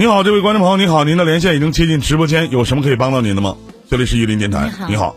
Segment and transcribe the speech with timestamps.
[0.00, 3.56] 你好，这位观众朋友，你好，您的连线已经接进直播间，有什么可以帮到您的吗？
[3.90, 5.16] 这里是玉林电台，你好。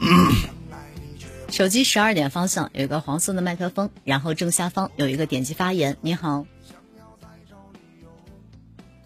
[1.50, 5.94] 手机十二点方向有一个黄色的麦克风，然后正下方有一个点击发言。
[6.00, 6.46] 你好，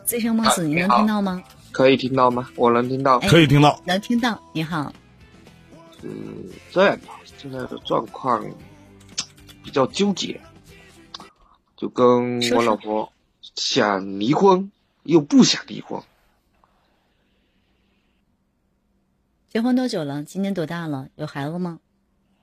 [0.04, 1.42] 醉生梦死，你能听到吗？
[1.72, 2.48] 可以听到吗？
[2.54, 4.40] 我能听到，可以听到，能听到。
[4.52, 4.92] 你好，
[6.02, 6.10] 嗯，
[6.70, 8.40] 这样吧，现在的状况
[9.64, 10.40] 比较纠结，
[11.76, 13.10] 就跟我老婆
[13.54, 16.02] 想离婚又不想离婚。
[19.48, 20.24] 结婚多久了？
[20.24, 21.08] 今年多大了？
[21.14, 21.78] 有孩子吗？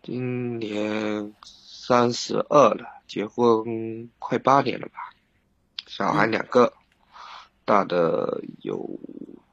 [0.02, 5.14] 今年三十二了，结婚快八年了吧？
[5.88, 6.74] 小孩两个，
[7.66, 8.98] 大的有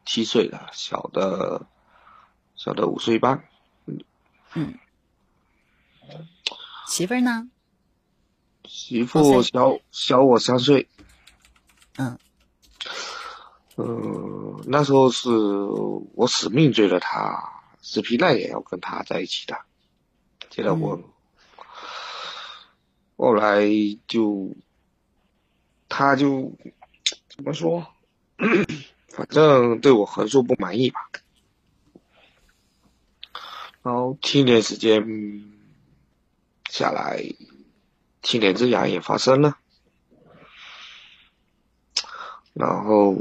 [0.07, 1.67] 七岁了，小的
[2.55, 3.43] 小的五岁半。
[4.55, 4.79] 嗯，
[6.87, 7.51] 媳妇儿呢？
[8.65, 10.89] 媳妇小小我三岁。
[11.99, 12.19] 嗯。
[13.77, 15.31] 嗯，那时候是
[16.15, 19.57] 我死命追了他，死皮赖脸要跟他在一起的。
[20.51, 21.05] 结了婚，
[23.17, 23.69] 后来
[24.09, 24.57] 就，
[25.89, 26.53] 他就
[27.29, 27.87] 怎么说，
[29.15, 31.09] 反正对我横竖不满意吧。
[33.83, 35.05] 然后七年时间
[36.69, 37.23] 下来，
[38.23, 39.57] 七年之痒也发生了，
[42.59, 43.15] 然后，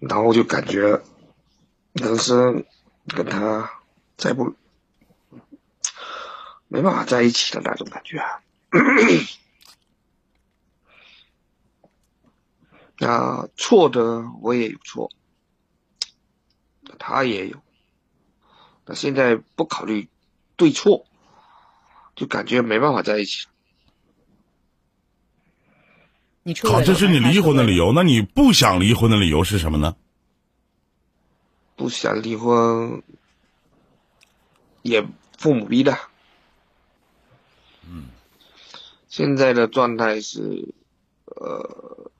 [0.00, 1.00] 然后就感觉
[1.92, 2.64] 人生
[3.06, 3.70] 跟他
[4.16, 4.56] 再不。
[6.70, 8.42] 没办法在一起的那种感觉啊！
[12.98, 15.10] 那错的我也有错，
[16.98, 17.56] 他也有。
[18.84, 20.10] 那现在不考虑
[20.56, 21.06] 对错，
[22.14, 23.46] 就感觉没办法在一起。
[26.42, 27.92] 你好，这是你离婚的理由。
[27.92, 29.96] 那你不想离婚的理由是什么呢？
[31.76, 33.02] 不想离婚，
[34.82, 35.96] 也父母逼的。
[37.86, 38.06] 嗯，
[39.08, 40.74] 现在的状态是，
[41.26, 42.10] 呃，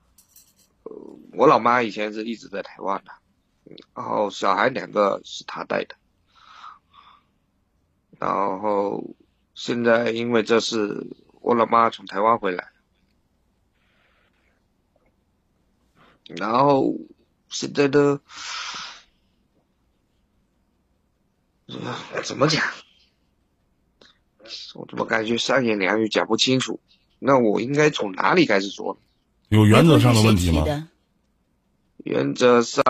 [1.33, 3.11] 我老妈以前是一直在台湾的，
[3.93, 5.95] 然后小孩两个是她带的，
[8.17, 8.31] 然
[8.61, 9.03] 后
[9.55, 11.05] 现在因为这是
[11.41, 12.69] 我老妈从台湾回来，
[16.37, 16.93] 然后
[17.49, 18.21] 现在的
[22.23, 22.63] 怎么讲？
[24.73, 26.79] 我怎么感觉三言两语讲不清楚？
[27.19, 28.97] 那我应该从哪里开始说？
[29.49, 30.89] 有原则上的问题吗？
[31.97, 32.83] 原则上，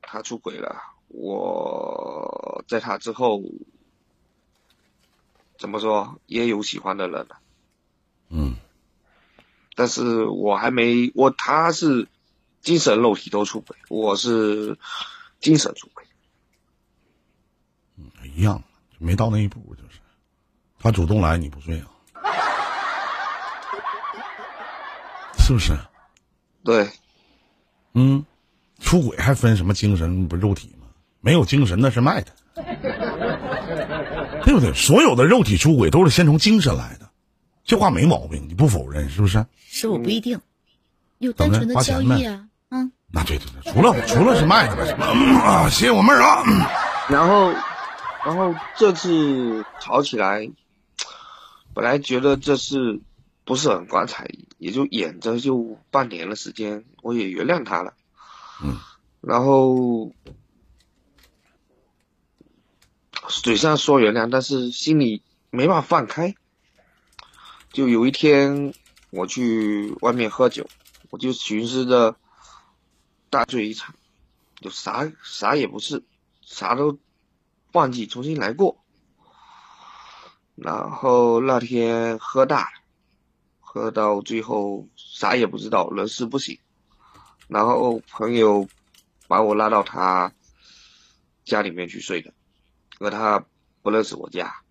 [0.00, 0.76] 他出轨了。
[1.08, 3.42] 我在他之后，
[5.58, 7.38] 怎么说也有喜欢的人了。
[8.30, 8.56] 嗯。
[9.74, 12.08] 但是我还没我，他是
[12.60, 14.76] 精神肉体都出轨，我是
[15.40, 16.04] 精神出轨。
[17.96, 18.62] 嗯，一样，
[18.98, 19.98] 没到那一步就是。
[20.78, 21.86] 他主动来你不睡啊？
[25.38, 25.72] 是不是？
[26.64, 26.88] 对。
[27.94, 28.24] 嗯，
[28.80, 30.86] 出轨还分什么精神不肉体吗？
[31.20, 32.32] 没有精神那是卖的，
[34.44, 34.72] 对不对？
[34.74, 37.08] 所有的肉体出轨都是先从精神来的，
[37.64, 39.44] 这话没毛病，你不否认是不是？
[39.58, 40.40] 是我不一定，
[41.18, 42.92] 有单纯的交易啊，嗯。
[43.10, 45.68] 那对对对，除了除了是卖的什么啊？
[45.70, 46.42] 谢谢我妹儿啊。
[47.08, 47.52] 然后，
[48.24, 50.50] 然后这次吵起来。
[51.74, 53.00] 本来觉得这是
[53.46, 57.94] 不是很光彩，也就演着就半年的时间，我也原谅他了。
[58.62, 58.76] 嗯，
[59.22, 60.12] 然后
[63.26, 66.34] 嘴上说原谅，但是心里没办法放开。
[67.72, 68.74] 就有一天
[69.10, 70.66] 我去外面喝酒，
[71.08, 72.16] 我就寻思着
[73.30, 73.94] 大醉一场，
[74.60, 76.04] 就啥啥也不是，
[76.42, 76.98] 啥都
[77.72, 78.78] 忘记，重新来过。
[80.54, 82.82] 然后那天喝大了，
[83.60, 86.58] 喝到最后啥也不知道，人事不省。
[87.48, 88.68] 然后朋友
[89.28, 90.32] 把我拉到他
[91.44, 92.34] 家里面去睡的，
[92.98, 93.46] 而他
[93.80, 94.62] 不认识我家，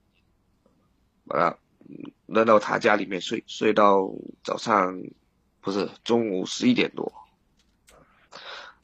[1.26, 1.58] 把他
[2.34, 4.10] 扔到他家里面睡，睡到
[4.44, 5.02] 早上
[5.60, 7.12] 不是中午十一点多。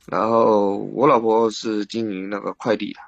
[0.06, 3.00] 然后我老婆是经营那个快递的。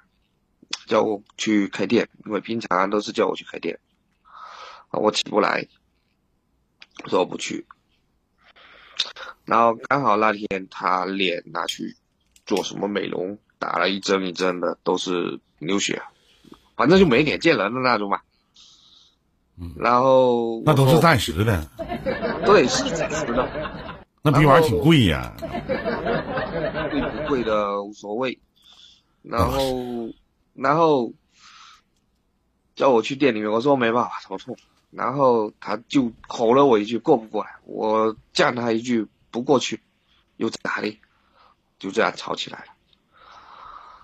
[0.86, 3.80] 叫我去开店，因为平常都是叫我去开店，
[4.90, 5.68] 啊，我起不来，
[7.04, 7.68] 我说我不去。
[9.46, 11.96] 然后刚好那天他脸拿去
[12.44, 16.02] 做什么美容，打了一针一针的，都是流血，
[16.76, 18.22] 反正就没脸见人的那种嘛。
[19.62, 21.70] 嗯，然后那都是暂时的，
[22.46, 23.48] 对，是暂时的。
[24.22, 25.34] 那逼玩意儿挺贵呀。
[26.92, 28.40] 贵不贵的无所谓。
[29.22, 30.10] 然后，
[30.54, 31.12] 然后
[32.76, 34.56] 叫我去店里面，我说没办法头痛。
[34.92, 39.82] 然后他就吼了我一句过不过来，我叫他一句不过去，
[40.38, 41.00] 又咋的？
[41.78, 42.66] 就这样吵起来了。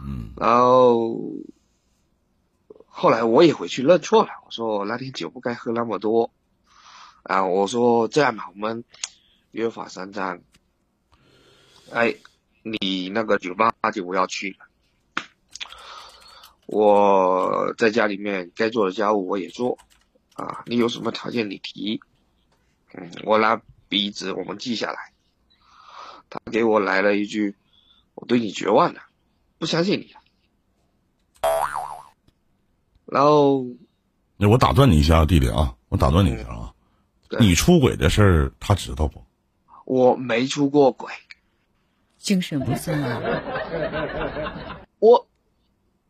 [0.06, 1.18] 嗯，然后
[2.98, 6.32] 后来我也回去认错了，我说我那天酒不该喝那么多。
[7.24, 8.86] 啊，我说这样吧，我们
[9.52, 10.40] 约法三章。
[11.92, 12.16] 哎，
[12.64, 14.66] 你那个酒吧就不要去了。
[16.68, 19.78] 我在家里面该做的家务我也做，
[20.36, 22.00] 啊，你有什么条件你提，
[22.94, 25.12] 嗯，我拿笔纸我们记下来。
[26.30, 27.58] 他给我来了一句
[28.16, 29.02] ：“我对你绝望了，
[29.60, 30.22] 不相信你了。”
[33.06, 33.66] 然后，
[34.38, 36.74] 那我打断你一下，弟弟啊，我打断你一下啊，
[37.30, 39.24] 对你出轨的事儿他知道不？
[39.86, 41.12] 我没出过轨，
[42.18, 43.22] 精神不正啊！
[45.00, 45.28] 我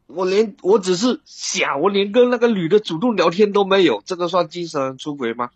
[0.08, 5.50] 我连我只是想，我连跟那个女的主动聊天都没有，这个算精神出轨吗？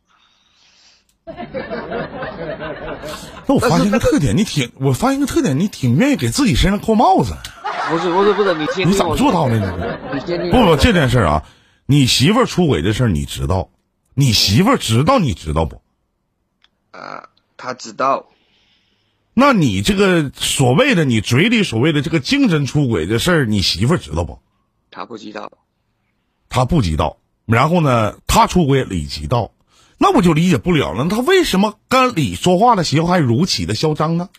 [3.48, 7.34] 那我发现一个特点，你挺，我发现一个特点，你挺愿意给自己身上扣帽子，
[7.90, 9.98] 不是不是不是，你你怎么听我说做到的呢？
[10.14, 11.44] 你先不不，这件事儿啊，
[11.86, 13.70] 你媳妇儿出轨这事儿你知道，
[14.14, 15.81] 你媳妇儿知道你知道不？
[16.92, 18.28] 啊，他知道，
[19.34, 24.40] 那你这个所谓的你嘴里所谓的这个精神出轨的事儿，你媳妇儿知道不？
[24.92, 25.52] 他不知道，
[26.50, 29.52] 他不知道，然后呢，他出轨李知道，
[30.00, 34.30] 那我就理解不了了，他为什么跟李说话的时候还如此的嚣张呢？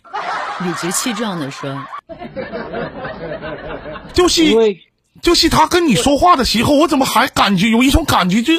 [0.65, 1.87] 理直气壮的说
[4.13, 4.79] 就是因为
[5.23, 8.55] 就是他跟你说话的时候，我怎么还感觉有一种感觉就，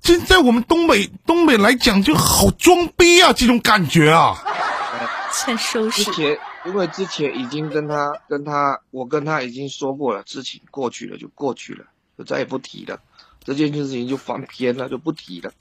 [0.00, 4.42] 这在我们东北东北来讲就好装逼啊，这种感觉啊。
[5.32, 11.84] 欠收拾，之前因为之前已经跟他跟他我跟他已经说过了，事情过去了就过去了，
[12.18, 12.98] 就再也不提了，
[13.44, 15.52] 这件事情就翻篇了，就不提了。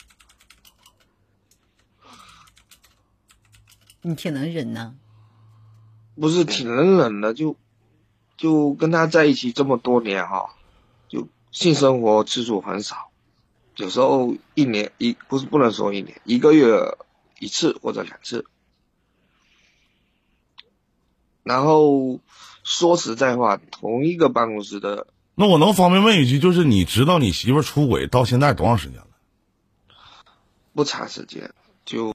[4.09, 4.95] 你挺能忍呐。
[6.19, 7.55] 不是挺能忍的，就
[8.35, 10.55] 就跟他在一起这么多年哈，
[11.07, 13.11] 就性生活次数很少，
[13.75, 16.97] 有时候一年一不是不能说一年，一个月
[17.39, 18.45] 一次或者两次。
[21.43, 22.19] 然后
[22.63, 29.07] 说实在话，同一个办公室的那我能方便问一句，就是你知道你媳妇儿出轨到现在多长时间了？
[30.73, 31.53] 不长时间，
[31.85, 32.11] 就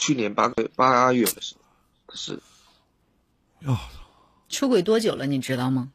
[0.00, 1.62] 去年八个八月的时候
[2.06, 2.42] 的事。
[3.60, 3.78] 哟，
[4.48, 5.26] 出轨多久了？
[5.26, 5.92] 你知道吗？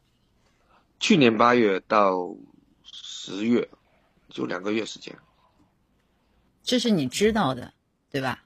[1.00, 2.34] 去年八月到
[2.84, 3.68] 十月，
[4.30, 5.18] 就两个月时间。
[6.62, 7.74] 这是你知道的，
[8.10, 8.44] 对吧？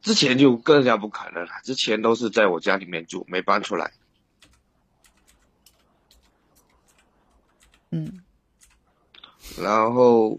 [0.00, 3.92] 之前就更加不可能了，之前都是在我家里面住，没搬出来。
[7.90, 8.22] 嗯，
[9.58, 10.38] 然后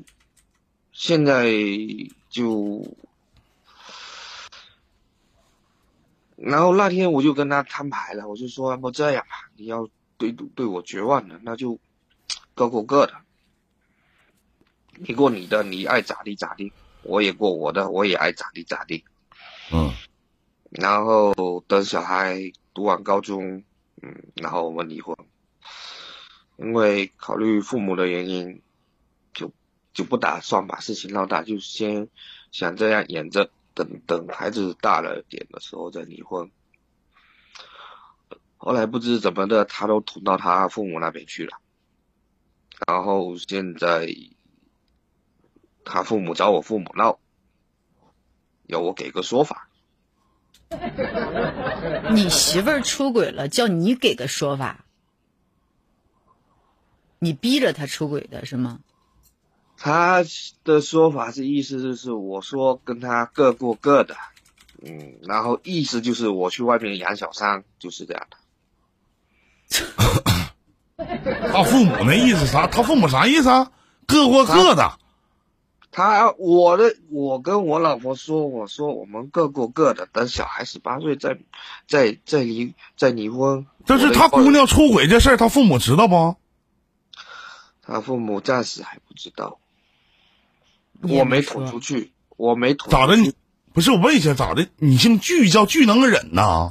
[0.93, 1.51] 现在
[2.31, 2.81] 就，
[6.37, 9.87] 然后那天我就跟他摊牌了，我就说要不这样吧，你要
[10.17, 11.77] 对对我绝望了，那就
[12.55, 13.13] 各过各的，
[14.95, 16.71] 你过你的，你爱咋地咋地，
[17.03, 19.03] 我也过我的，我也爱咋地咋地。
[19.73, 19.91] 嗯，
[20.69, 21.33] 然后
[21.67, 22.39] 等小孩
[22.73, 23.61] 读完高中，
[24.01, 25.15] 嗯，然后我们离婚。
[26.57, 28.61] 因为考虑父母的原因，
[29.93, 32.07] 就不打算把事情闹大，就先
[32.51, 36.50] 想这样演着，等等孩子大了点的时候再离婚。
[38.57, 41.57] 后来不知怎么的，他都捅到他父母那边去了，
[42.88, 44.07] 然后现在
[45.83, 47.19] 他父母找我父母闹，
[48.67, 49.67] 要我给个说法。
[52.13, 54.86] 你媳妇儿出轨了，叫你给个说法，
[57.19, 58.79] 你逼着他出轨的是吗？
[59.83, 60.23] 他
[60.63, 64.15] 的说法是意思就是我说跟他各过各的，
[64.79, 68.38] 嗯，然后意思就是我去外面养小三，就是这样的。
[71.51, 72.67] 他父母那意思啥？
[72.67, 73.71] 他父母啥意思啊？
[74.05, 75.00] 各过各的。
[75.89, 81.39] 他我的我跟我老婆说，我说我们各过各的，等小孩十八岁再
[81.88, 83.65] 再再离再离婚。
[83.88, 86.35] 但是他姑娘出轨这事儿，他父母知道不？
[87.81, 89.59] 他父母暂时还不知道，
[91.10, 92.89] 我没吐出去，我没吐。
[92.89, 93.15] 咋的？
[93.15, 93.34] 你
[93.74, 94.67] 不是我问一下，咋的？
[94.77, 96.70] 你姓巨叫巨能忍呐？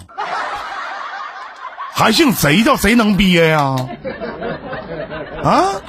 [1.93, 3.77] 还姓贼叫贼能憋呀？
[5.43, 5.81] 啊？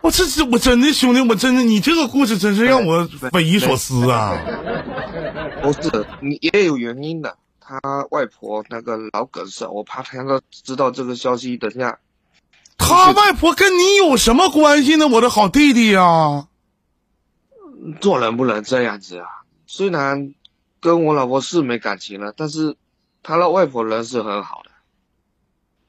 [0.00, 4.38] 我这这我真的兄弟，我真的你这个故事真是让我匪夷所思啊！
[5.62, 7.36] 不是，你也有原因的。
[7.60, 11.98] 他外婆那个老梗塞，我怕他要知道这个消息，等下
[12.76, 15.08] 他外婆跟你有什么关系呢？
[15.08, 16.46] 我的好弟弟呀！
[18.00, 19.26] 做人不能这样子啊！
[19.66, 20.34] 虽然
[20.80, 22.76] 跟我老婆是没感情了，但是
[23.22, 24.70] 他的外婆人是很好的。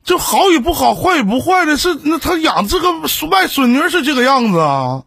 [0.03, 2.91] 就好与不好，坏与不坏的是，那他养这个
[3.29, 5.03] 外孙女是这个样子啊！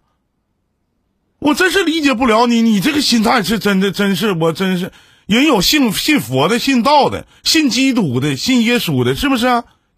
[1.38, 4.92] 我真是理解不了你，你这个心态是真的，真是我真是
[5.26, 9.46] 人有信信佛的，信道的，信基督的，信耶稣的，是不是？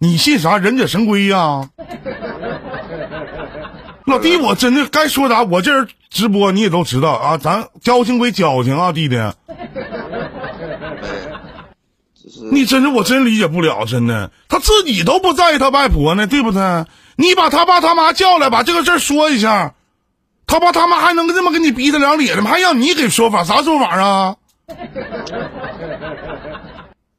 [0.02, 0.58] 你信啥？
[0.58, 1.70] 忍者神龟呀？
[4.04, 5.44] 老弟，我真的该说啥？
[5.44, 9.16] 我这人直播你也都知道啊，咱矫情归矫情啊，弟弟。
[12.50, 16.84] 你真是我真理解不了，真的，他自己都不在意他外婆呢，对不对？
[17.14, 19.74] 你把他爸他妈叫来，把这个事儿说一下，
[20.48, 22.50] 他爸他妈还能这么跟你逼他两脸的吗？
[22.50, 24.34] 还让你给说法，啥说法啊？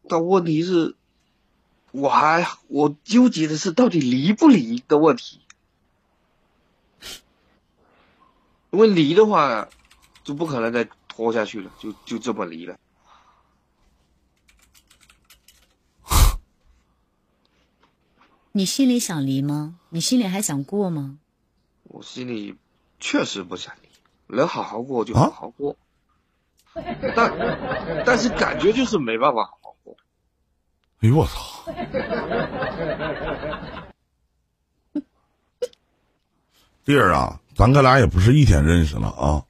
[0.10, 0.96] 但问题是，
[1.94, 5.42] 我还我纠结的是到底离不离的问题，
[8.72, 9.70] 因为离的话，
[10.24, 12.80] 就不可能再拖下去了，就就这么离了。
[18.54, 19.78] 你心里想离吗？
[19.90, 21.20] 你心里还想过吗？
[21.84, 22.56] 我心里
[23.00, 23.90] 确实不想离，
[24.36, 25.78] 能好好过就好好过，
[26.74, 29.54] 但但是感觉就是没办法。
[31.03, 31.33] 哎呦我操！
[36.86, 39.43] 弟儿啊，咱哥俩也不是一天认识了啊，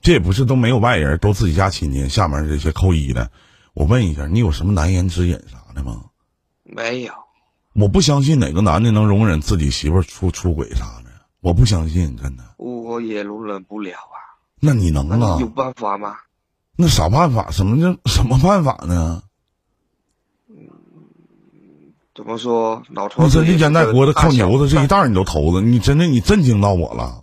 [0.00, 3.30] 这也不是都没有外人，都自己家亲戚，下面这些扣一的。
[3.74, 6.06] 我问一下，你有什么难言之隐啥的吗？
[6.62, 7.12] 没有。
[7.74, 12.54] 我不相信哪个男的能容忍自己媳妇出出轨啥的，我不相信，真的。
[12.56, 14.16] 我也容忍不了啊。
[14.60, 15.36] 那你能啊？
[15.40, 16.16] 有办法吗？
[16.74, 17.50] 那啥办法？
[17.50, 19.23] 什么叫什么办法呢？
[22.14, 22.82] 嗯，怎么说？
[22.90, 27.22] 老头子一肩带锅的靠牛子这一袋你都投了，你真的你震惊到我了。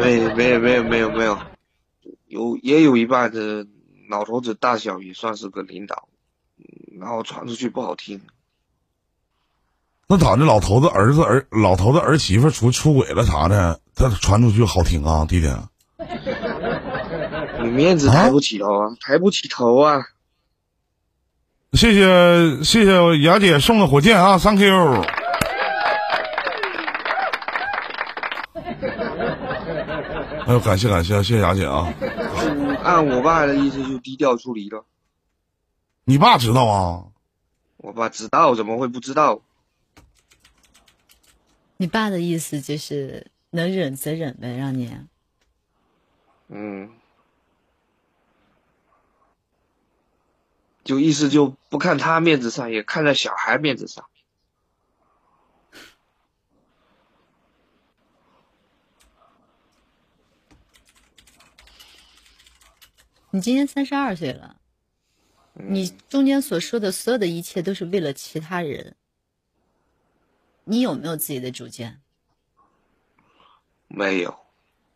[0.00, 1.38] 没没有没有没有没有，
[2.26, 3.66] 有也有一半的
[4.08, 6.08] 老头子大小也算是个领导，
[6.98, 8.20] 然后传出去不好听。
[10.06, 10.44] 那咋的？
[10.44, 13.80] 老头子儿子儿，老头子儿媳妇出出轨了啥的？
[13.94, 15.48] 他传出去好听啊，弟弟。
[17.62, 20.00] 你面子抬不起头啊，抬不起头啊！
[21.72, 25.04] 谢谢谢谢雅姐送的火箭啊，Thank you。
[30.46, 31.86] 哎呦，感谢感谢，谢谢雅姐啊。
[32.82, 34.84] 按我爸的意思，就低调处理了。
[36.04, 37.04] 你爸知道啊？
[37.76, 39.40] 我爸知道，怎么会不知道？
[41.76, 44.92] 你爸的意思就是能忍则忍呗，让你。
[46.48, 46.90] 嗯。
[50.84, 54.04] 就意思就不看他面子上，也看在小孩面子上。
[63.32, 64.56] 你今年三十二岁了，
[65.52, 68.96] 你中间所说的所有的一切都是为了其他人。
[70.64, 72.00] 你有没有自己的主见？
[73.86, 74.36] 没有。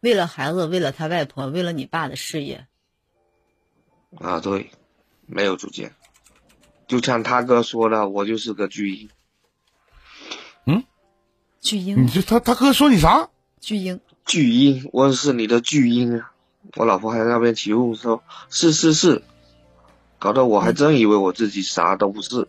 [0.00, 2.66] 为了孩子，为了他外婆，为了你爸的事业。
[4.18, 4.70] 啊，对，
[5.26, 5.94] 没有主见。
[6.86, 9.08] 就像他哥说的，我就是个巨婴。
[10.66, 10.84] 嗯，
[11.60, 12.04] 巨婴。
[12.04, 13.30] 你这他他哥说你啥？
[13.60, 14.00] 巨婴。
[14.26, 16.32] 巨婴，我是你的巨婴啊！
[16.76, 19.22] 我老婆还在那边起哄说：“是是是。”
[20.18, 22.48] 搞得我还真以为我自己啥都不是。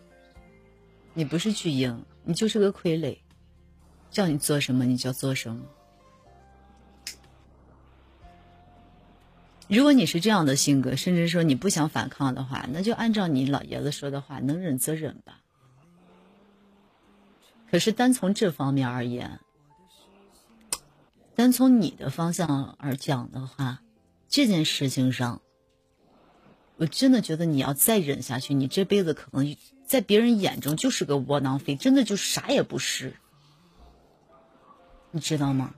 [1.12, 2.04] 你不是巨婴。
[2.24, 3.18] 你就是个傀儡，
[4.10, 5.60] 叫你做什么你就做什么。
[9.68, 15.40] 如果你是这样的性格，甚至说你不想反抗的话，那就按照你老爷子说的话，能忍则忍吧。
[17.70, 19.40] 可是单从这方面而言，
[21.34, 23.82] 单从你的方向而讲的话，
[24.28, 25.42] 这件事情上，
[26.76, 29.56] 我真的觉得你要再忍下去，你这辈子可能。
[29.86, 33.14] 在别人眼中就是个窝囊废，真的就啥也不是，
[35.12, 35.76] 你知道吗？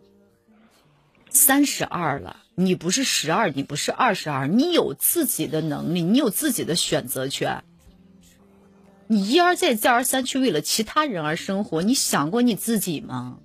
[1.31, 7.65] 三十二了，你不是十二，你不是二十二，你有自己的能力，你有自己的选择权。
[9.07, 13.39] 你一而再，再而三去为了其他人而生活，你想过你自己吗？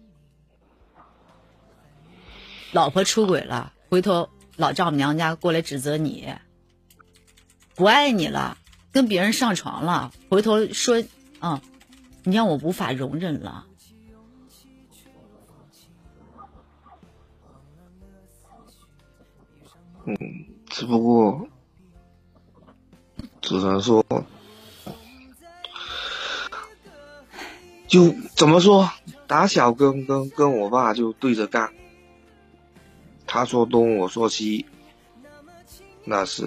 [2.71, 6.33] 老婆出轨了，回头老丈母娘家过来指责你，
[7.75, 8.57] 不爱你了。
[8.91, 11.03] 跟别人上床了，回头说，
[11.39, 11.61] 啊，
[12.23, 13.65] 你让我无法容忍了。
[20.05, 20.17] 嗯，
[20.69, 21.47] 只不过
[23.41, 24.03] 只能说，
[27.87, 28.89] 就怎么说，
[29.27, 31.71] 打小跟跟跟我爸就对着干，
[33.25, 34.65] 他说东我说西，
[36.03, 36.41] 那是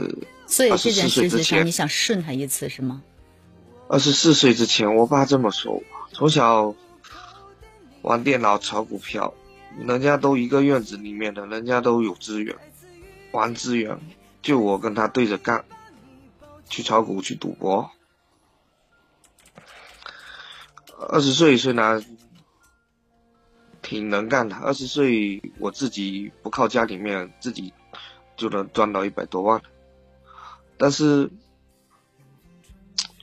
[0.46, 3.02] 所以这件24岁之前事情上，你想顺他一次是吗？
[3.88, 5.72] 二十四岁之前，我爸这么说。
[5.72, 5.82] 我，
[6.12, 6.74] 从小
[8.02, 9.32] 玩电脑、炒股票，
[9.78, 12.54] 人家都一个院子里面的，人家都有资源，
[13.36, 14.00] 玩资源，
[14.42, 15.64] 就我跟他对着干，
[16.68, 17.90] 去炒股、去赌博。
[20.98, 22.04] 二十岁虽然
[23.82, 27.72] 挺能干的，二十岁我自己不靠家里面，自己
[28.36, 29.62] 就能赚到一百多万，
[30.76, 31.30] 但是。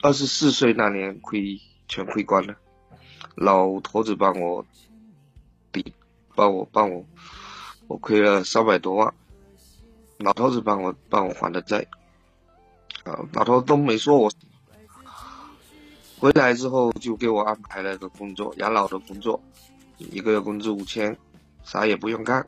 [0.06, 2.58] 二十四岁那年亏全亏光了，
[3.36, 4.66] 老头子帮我
[5.72, 5.94] 抵，
[6.36, 7.06] 帮我帮我，
[7.88, 9.14] 我亏了三百多万，
[10.18, 11.86] 老头子帮我帮我还的债，
[13.04, 14.32] 啊，老头都没说我。
[16.20, 19.44] 回来之后就给我安排了个工作，养老的工作，
[19.98, 21.18] 一个月工资五千，
[21.66, 22.48] 啥也不用干。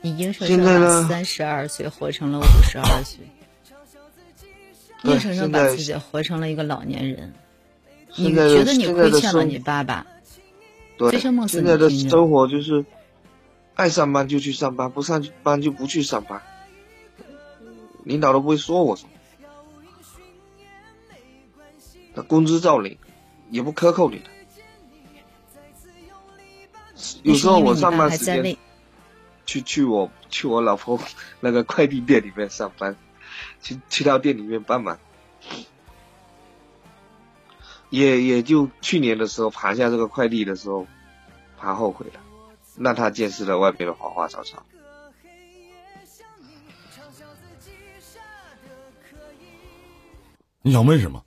[0.00, 3.28] 你硬生现生把在呢三十二岁活成了五十二岁，
[5.02, 7.34] 对硬生生把自己活成了一个老年人。
[8.16, 10.06] 你现在的觉得你亏欠了你爸爸？
[10.98, 12.84] 对，现在的生活就是，
[13.74, 16.40] 爱上班就去上班，不上班就不去上班。
[18.04, 19.10] 领导都不会说我什么，
[22.14, 22.96] 那工资照领，
[23.50, 24.30] 也不克扣你的。
[27.22, 28.56] 有时候我上班时间
[29.44, 30.98] 去去我去我老婆
[31.40, 32.96] 那个快递店里面上班，
[33.60, 34.98] 去去到店里面帮忙。
[37.96, 40.86] 也也就去年的时候盘下这个快递的时候，
[41.56, 42.20] 他后悔了，
[42.76, 44.62] 让他见识了外面的花花草草。
[50.60, 51.24] 你想问什么？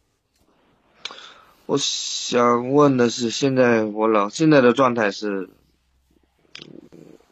[1.66, 5.50] 我想问的是，现在我老现在的状态是，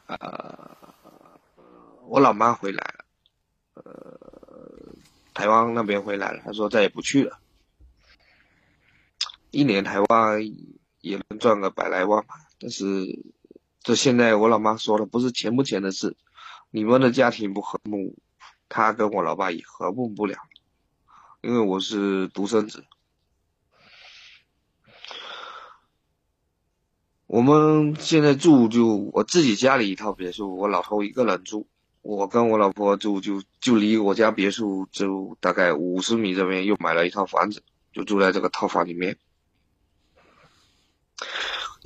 [0.08, 0.78] 呃，
[2.08, 3.06] 我老妈回来了，
[3.76, 4.20] 呃，
[5.36, 7.38] 台湾那边回来了，她说再也不去了，
[9.52, 10.42] 一年台湾
[11.02, 12.86] 也能赚个百来万吧，但是
[13.82, 16.18] 这现在我老妈说了，不是钱不钱的事，
[16.70, 18.16] 你们的家庭不和睦，
[18.68, 20.38] 她跟我老爸也和睦不了，
[21.42, 22.84] 因为我是独生子。
[27.26, 31.68] 我们现在住就我自己家里一套别墅，我老头一个人住，
[32.02, 39.18] 我跟我老婆住就就离我家别墅就大概五十米这边又买了一套房子，就住在这个套房里面。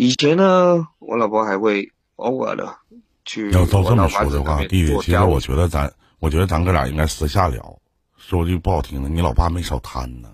[0.02, 2.76] 以前呢，我老婆还会偶尔的
[3.24, 7.78] 去要照这么说的话，弟弟，其实我觉得咱，我觉得咱哥俩应该私下聊。
[8.18, 10.34] 说句不好听的，你老爸没少贪呢，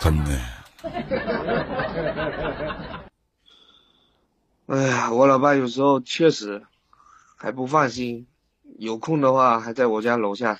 [0.00, 0.40] 真的。
[4.66, 6.64] 哎呀，我老爸有时候确实
[7.36, 8.26] 还不放心，
[8.76, 10.58] 有空的话还在我家楼下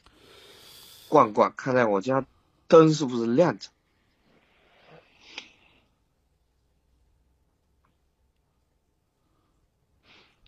[1.08, 2.24] 逛逛，看看我家
[2.68, 3.70] 灯是不是亮着。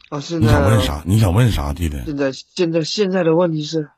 [0.08, 1.02] 啊，现你想问啥？
[1.06, 2.02] 你想问啥，弟弟？
[2.06, 3.90] 现在现在现在的问题是，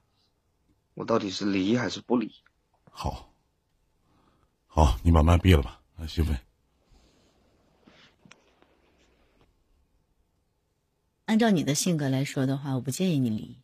[0.94, 2.32] 我到底是离还是不离？
[2.90, 3.32] 好，
[4.66, 6.34] 好，你把麦闭了吧，啊，媳妇。
[11.26, 13.56] 按照你的性格来说的话，我不建议你离，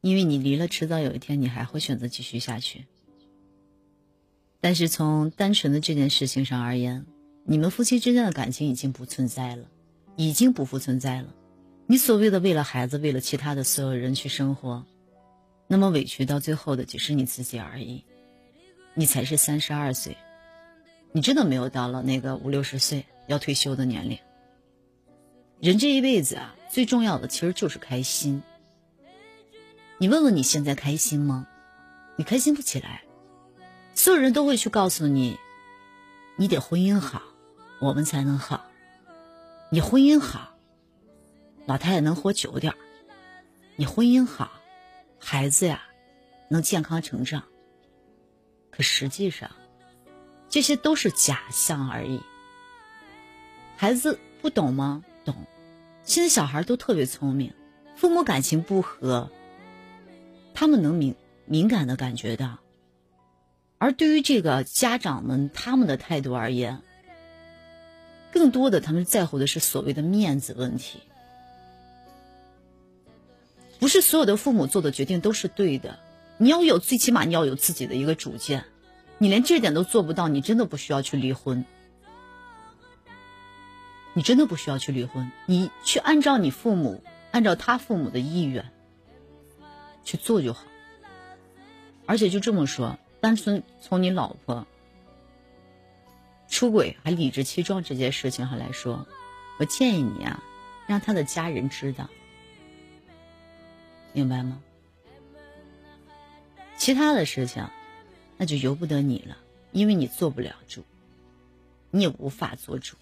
[0.00, 2.86] 因为你离了，迟早有一天你还会选择继续下去。
[4.62, 7.04] 但是从单纯的这件事情上而言，
[7.44, 9.66] 你们夫妻之间的感情已经不存在了，
[10.16, 11.34] 已经不复存在了。
[11.90, 14.86] 你所谓的为了孩子，为了其他的所有人去生活，
[15.66, 18.04] 那么委屈到最后的只是你自己而已。
[18.94, 20.16] 你才是三十二岁，
[21.10, 24.16] 你真的没有到了那个五六十岁要退休的年龄。
[25.58, 28.40] 人这一辈子啊，最重要的其实就是开心。
[29.98, 31.44] 你问问你现在开心吗？
[32.14, 33.02] 你开心不起来。
[33.96, 35.36] 所有人都会去告诉你，
[36.36, 37.20] 你得婚姻好，
[37.80, 38.64] 我们才能好。
[39.70, 40.49] 你婚姻好，
[41.70, 42.78] 老太太能活久点儿。
[43.76, 44.50] 你婚姻好，
[45.20, 45.84] 孩子呀
[46.48, 47.44] 能健康成长。
[48.72, 49.52] 可实际上，
[50.48, 52.18] 这些都是假象而已。
[53.76, 55.04] 孩子不懂吗？
[55.24, 55.46] 懂。
[56.02, 57.54] 现在小孩都特别聪明，
[57.94, 59.30] 父母感情不和，
[60.52, 62.58] 他们能敏敏感的感觉到，
[63.78, 66.82] 而对于这个家长们他们的态度而言，
[68.32, 71.02] 更多的他们在乎的是所谓的面子问题。
[73.80, 75.98] 不是所有的父母做的决定都是对的，
[76.38, 78.64] 你要有最起码你要有自己的一个主见，
[79.18, 81.64] 你连这点都做不到，你真的不需要去离婚。
[84.12, 88.70] 你真的不需要去离婚，你去按照你父母，按照他父母的意愿
[90.04, 90.64] 去做就好。
[92.06, 94.66] 而且就这么说，单纯从你老婆
[96.48, 99.06] 出轨还理直气壮这件事情上来说，
[99.60, 100.42] 我建议你啊，
[100.88, 102.10] 让他的家人知道。
[104.12, 104.60] 明白吗？
[106.76, 107.68] 其他的事情，
[108.38, 109.36] 那就由不得你了，
[109.72, 110.82] 因为你做不了主，
[111.90, 112.96] 你也无法做主。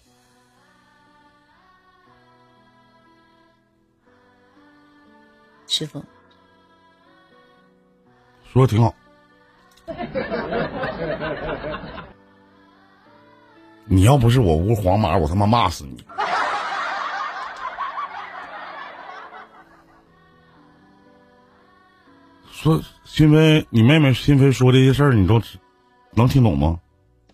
[5.65, 6.03] 师傅
[8.51, 8.93] 说的挺好。
[13.85, 16.03] 你要不是我屋黄马，我他妈骂死你。
[22.61, 25.41] 说心飞，你妹妹心飞说这些事儿，你都
[26.11, 26.77] 能听懂吗？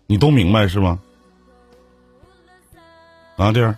[0.06, 1.00] 你都明白是吗？
[3.36, 3.76] 啊弟儿，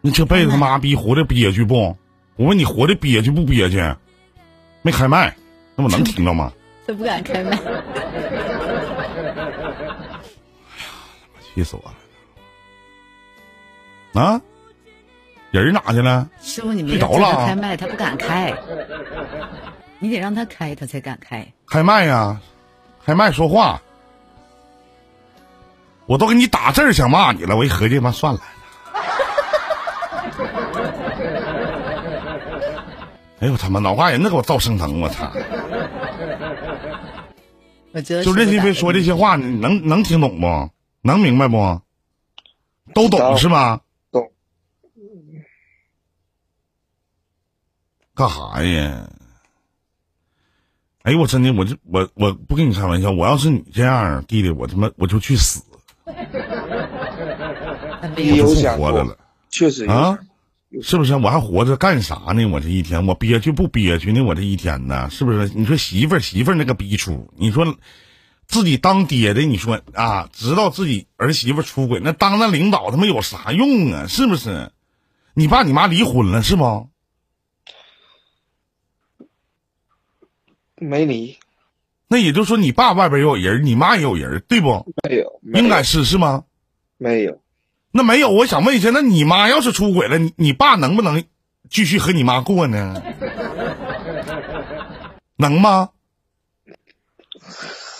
[0.00, 1.96] 你这辈子他妈逼活的憋屈不？
[2.34, 3.80] 我问你活的憋屈不憋屈？
[4.82, 5.36] 没开麦，
[5.76, 6.52] 那我能听着吗？
[6.84, 7.50] 他不敢开麦。
[7.56, 7.70] 哎
[10.80, 10.90] 呀，
[11.54, 11.82] 气死我
[14.14, 14.20] 了！
[14.20, 14.42] 啊？
[15.58, 16.28] 人哪去了？
[16.40, 18.54] 师傅，你没开麦，他不敢开。
[19.98, 21.46] 你得让他开，他才敢开。
[21.66, 22.40] 开麦呀，
[23.04, 23.82] 开麦说话。
[26.06, 28.40] 我都给你打字想骂你了，我一合计，妈算了。
[33.40, 35.30] 哎呦我他妈，脑瓜仁子给我造生疼，我操！
[37.92, 40.70] 我觉得就任心飞说这些话，你能能听懂不？
[41.02, 41.80] 能明白不？
[42.94, 43.80] 都懂是吗？
[48.14, 49.08] 干啥呀？
[51.02, 55.62] 哎呦，我真的，我就我我不跟你开玩笑，我要是你这样弟弟，我他妈我就去死，
[56.04, 56.12] 我
[58.36, 59.16] 就不活着了。
[59.48, 60.18] 确实啊，
[60.82, 61.16] 是不是？
[61.16, 62.44] 我还活着干啥呢？
[62.44, 64.20] 我这一天，我憋屈不憋屈呢？
[64.22, 65.50] 我这一天呢，是不是？
[65.54, 67.74] 你说媳妇儿媳妇儿那个逼出，你说
[68.46, 74.06] 自己当爹的，你说啊，知道自己儿媳妇出轨，那当那领导他妈有啥用啊？
[74.06, 74.70] 是不是？
[75.32, 76.89] 你爸你妈离婚了是不？
[80.80, 81.38] 没离，
[82.08, 84.84] 那也就是说，你爸外边也有人，你妈也有人，对不？
[85.08, 86.42] 没有，应该是是吗？
[86.98, 87.38] 没有，
[87.92, 88.30] 那没有。
[88.30, 91.22] 我想问一下，那你妈要是出轨了，你你爸能不能
[91.68, 93.00] 继续和你妈过呢？
[95.36, 95.90] 能吗？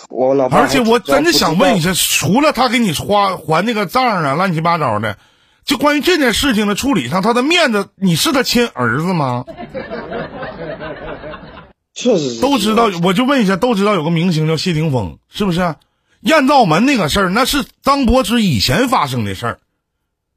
[0.09, 5.17] 我老而且我真的想问一下，除了他给你花还那个账啊，乱七八糟的，
[5.63, 9.45] 就关于这件事情的处理上，他的面子，你是他亲儿子吗？
[11.93, 15.75] 确实都知道，我就问一下，都知道有个明星叫谢霆锋，是不是？
[16.21, 19.59] 艳照门那个事儿，那是张柏芝以前发生的事儿，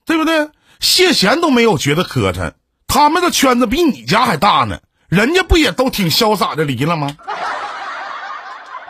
[0.06, 0.48] 对不对？
[0.80, 2.52] 谢贤都没有觉得磕碜，
[2.86, 7.16] 他们的圈子比你家还大呢，人家不也都挺潇洒的离了吗？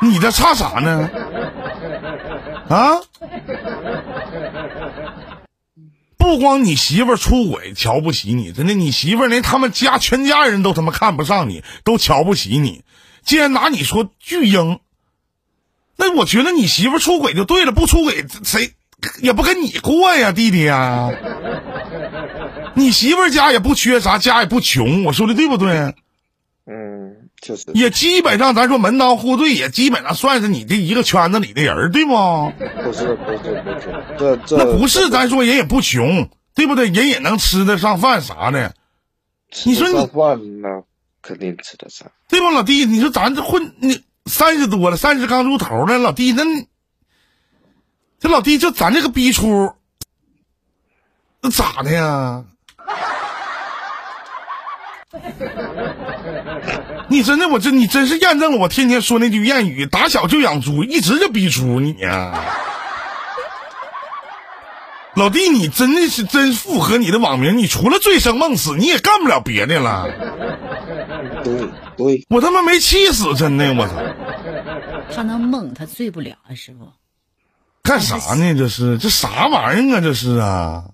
[0.00, 1.11] 你这差啥呢？
[2.68, 3.00] 啊？
[6.25, 12.83] 不光你媳妇出轨瞧不起你，真的，你媳妇连他们家全家人都他妈看不上你，都瞧不起你。
[13.23, 14.81] 既然拿你说巨婴，
[15.97, 18.73] 那我觉得你媳妇出轨就对了，不出轨谁
[19.21, 21.11] 也不跟你过呀，弟弟呀。
[22.73, 25.95] 你媳妇家也不缺啥，家也不穷，我说的对不对？
[26.67, 27.04] 嗯，
[27.44, 27.66] 确实。
[27.74, 32.12] 也基本上咱说门当户对，也基本上算是你这一个圈子里的人，对不？
[32.83, 36.88] 不是不是不是，这这那不是，咱说人也不穷，对不对？
[36.88, 38.74] 人也能吃得上饭啥的。
[39.64, 40.83] 你说你饭那
[41.20, 42.87] 肯定吃得上，对吧，老弟？
[42.87, 46.42] 你说咱这混你三十多了，三十刚出头呢，老弟，那
[48.18, 49.74] 这老弟就咱这个逼出，
[51.42, 52.44] 那咋的呀？
[57.09, 62.33] 你真的，我真你真是验证了我天天说那句谚语：打小就养猪，一直就逼猪你呀。
[65.14, 70.09] 老弟，你真的是真符合你的网名，你除了醉生梦死，你也干不了别的了。
[71.44, 73.94] 对对，我他妈没气死，真的，我操！
[75.14, 76.88] 他能梦，他醉不了啊，师傅。
[77.85, 78.55] 干啥呢？
[78.59, 80.00] 这是这啥玩意儿啊？
[80.00, 80.87] 这是啊？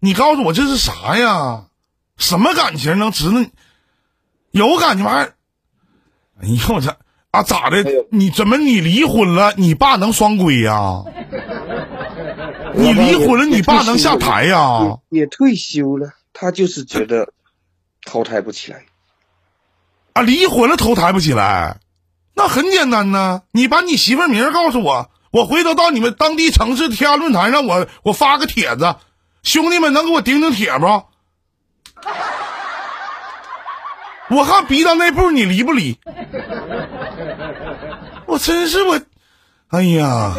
[0.00, 1.64] 你告诉我这是啥呀？
[2.18, 3.50] 什么感情能值得？
[4.50, 5.34] 有感情玩意儿？
[6.42, 6.96] 哎呦我操！
[7.30, 7.84] 啊，咋的？
[8.10, 9.52] 你怎么你离婚了？
[9.56, 11.04] 你爸能双规呀？
[12.74, 14.98] 你离婚了，你爸能下台呀？
[15.10, 17.32] 也也退休了，他就是觉得
[18.04, 18.84] 投胎不起来。
[20.14, 21.80] 啊，离婚了投胎不起来，
[22.34, 28.96] 那很简单呐，你把你媳妇儿名告诉我，我回头到你们当地城市天涯论坛上，我我发个帖子，
[29.42, 31.04] 兄弟们能给我顶顶帖不？
[34.30, 35.98] 我看逼到那步，你离不离？
[38.26, 39.00] 我真是我，
[39.68, 40.34] 哎呀，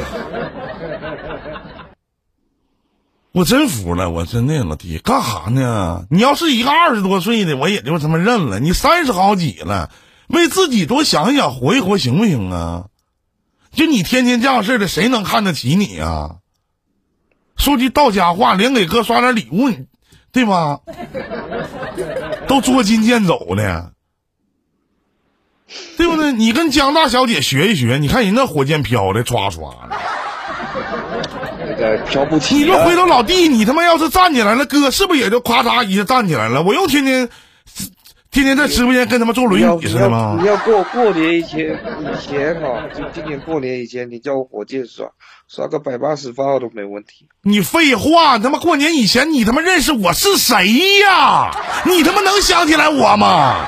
[3.32, 6.06] 我真服了，我真的老弟，干哈呢？
[6.10, 8.60] 你要是一个二十多岁的，我也就他妈认了。
[8.60, 9.90] 你三十好几了，
[10.28, 12.86] 为自己多想一想，活一活行不行啊？
[13.72, 16.36] 就你天天这样式的，谁能看得起你呀、
[17.58, 19.70] 说句到家话，连给哥刷点礼物，
[20.32, 20.80] 对吧？
[22.50, 23.92] 都捉襟见肘呢，
[25.98, 26.32] 对不对？
[26.34, 29.96] 你跟江大小姐学一学，你看人那火箭飘的唰唰的。
[31.60, 32.56] 那个飘不起。
[32.56, 36.64] 你说回头老弟，你他妈要是站起来了，哥是不是也就咔嚓一下站起来了？
[36.64, 37.30] 我又天天
[38.32, 40.46] 天天在直播间跟他们坐轮椅似的吗你？
[40.46, 45.08] 要过过年以前以前哈、就今年过年以前，你叫我火箭刷
[45.48, 47.28] 刷个百八十发都没问题。
[47.42, 51.50] 你废话，他妈过年以前你他妈认识我是谁呀？
[51.86, 53.66] 你他妈能想起来我吗？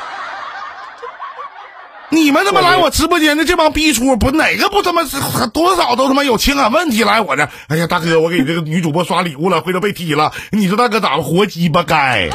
[2.09, 7.49] 你们他妈来我直播间的这帮逼出，不哪个不他妈是多少都他妈有情感问题来我这？
[7.67, 12.29] 哎呀，大哥，我给这个女主播刷礼物了，回头被踢了，你说大哥咋活鸡巴该？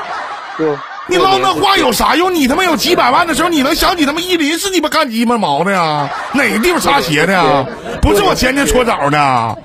[0.59, 0.77] 就
[1.09, 2.35] 你唠那话有啥用？
[2.35, 6.11] 你他妈有几百万的时候，你能想起他妈伊林是鸡巴干鸡巴毛的呀？
[6.33, 7.65] 哪个地方擦鞋的呀？
[8.03, 9.59] 不是我前天搓澡的。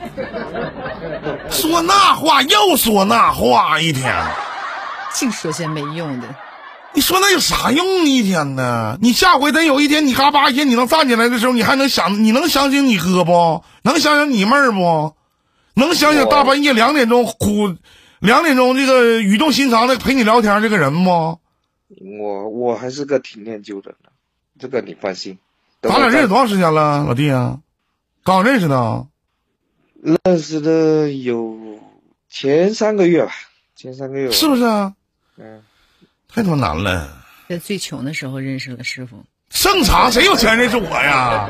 [1.49, 4.13] 说那话又说那话，一天，
[5.13, 6.27] 净说些没用的。
[6.93, 8.05] 你说那有啥用？
[8.05, 8.97] 一天呢？
[9.01, 12.23] 你下回真有一天你嘎巴一下你能站起来的时候，你还能想？
[12.23, 13.63] 你能想起你哥不？
[13.83, 15.15] 能想想你妹儿不？
[15.73, 17.75] 能想想大半夜两点钟哭，
[18.21, 21.39] 两点钟这个语重心长的陪你聊天这个人吗？
[21.99, 24.11] 我我还是个挺念旧的人，
[24.59, 25.39] 这个你放心。
[25.81, 27.59] 咱俩认识多长时间了，老弟啊？
[28.23, 29.07] 刚认识的，
[29.99, 31.79] 认识的有
[32.29, 33.31] 前三个月吧，
[33.75, 34.93] 前三个月是不是啊？
[35.37, 35.63] 嗯，
[36.27, 37.23] 太他妈难了。
[37.49, 41.49] 在最穷的时候认识了师傅，正常，谁有钱认识我呀？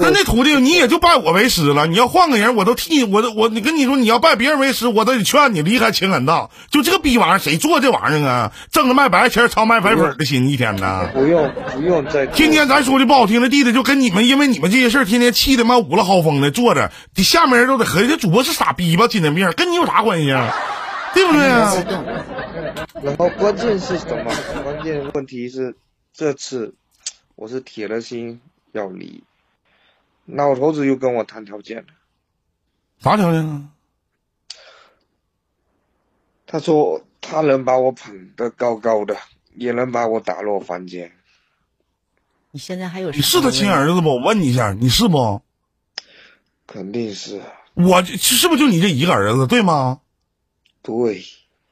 [0.00, 1.86] 那那徒弟，你也就拜我为师了。
[1.86, 6.50] 你要换个人，我都替我都我，你跟你说，你要拜别人为师，我都得劝你离开情感道。
[6.70, 8.52] 就这个逼玩意儿，谁做这玩意儿啊？
[8.70, 11.08] 挣着卖白钱，操卖白粉的心，一天呐。
[11.12, 20.54] 不用不用再天天咱说句不好听的，弟弟就跟你们，因为你们这些事儿，天天气的妈五了嚎风的，坐着，你下面人都得合计这主播是傻逼吧，精神病，跟你有啥关系啊？
[21.12, 21.74] 对不对啊？
[23.02, 24.32] 然后关键是什么？
[24.62, 25.74] 关键问题是
[26.14, 26.74] 这次
[27.34, 28.40] 我是铁了心
[28.72, 29.24] 要离，
[30.34, 31.86] 老头子又跟我谈条件了。
[32.98, 33.68] 啥条件啊？
[36.46, 39.16] 他说他能把我捧得高高的，
[39.54, 41.12] 也能把我打落凡间。
[42.50, 43.10] 你现在还有？
[43.12, 44.08] 你是他亲儿子不？
[44.08, 45.40] 我问你一下，你是不？
[46.66, 47.40] 肯定是
[47.74, 50.00] 我这是不是就你这一个儿子，对吗？
[50.82, 51.24] 对，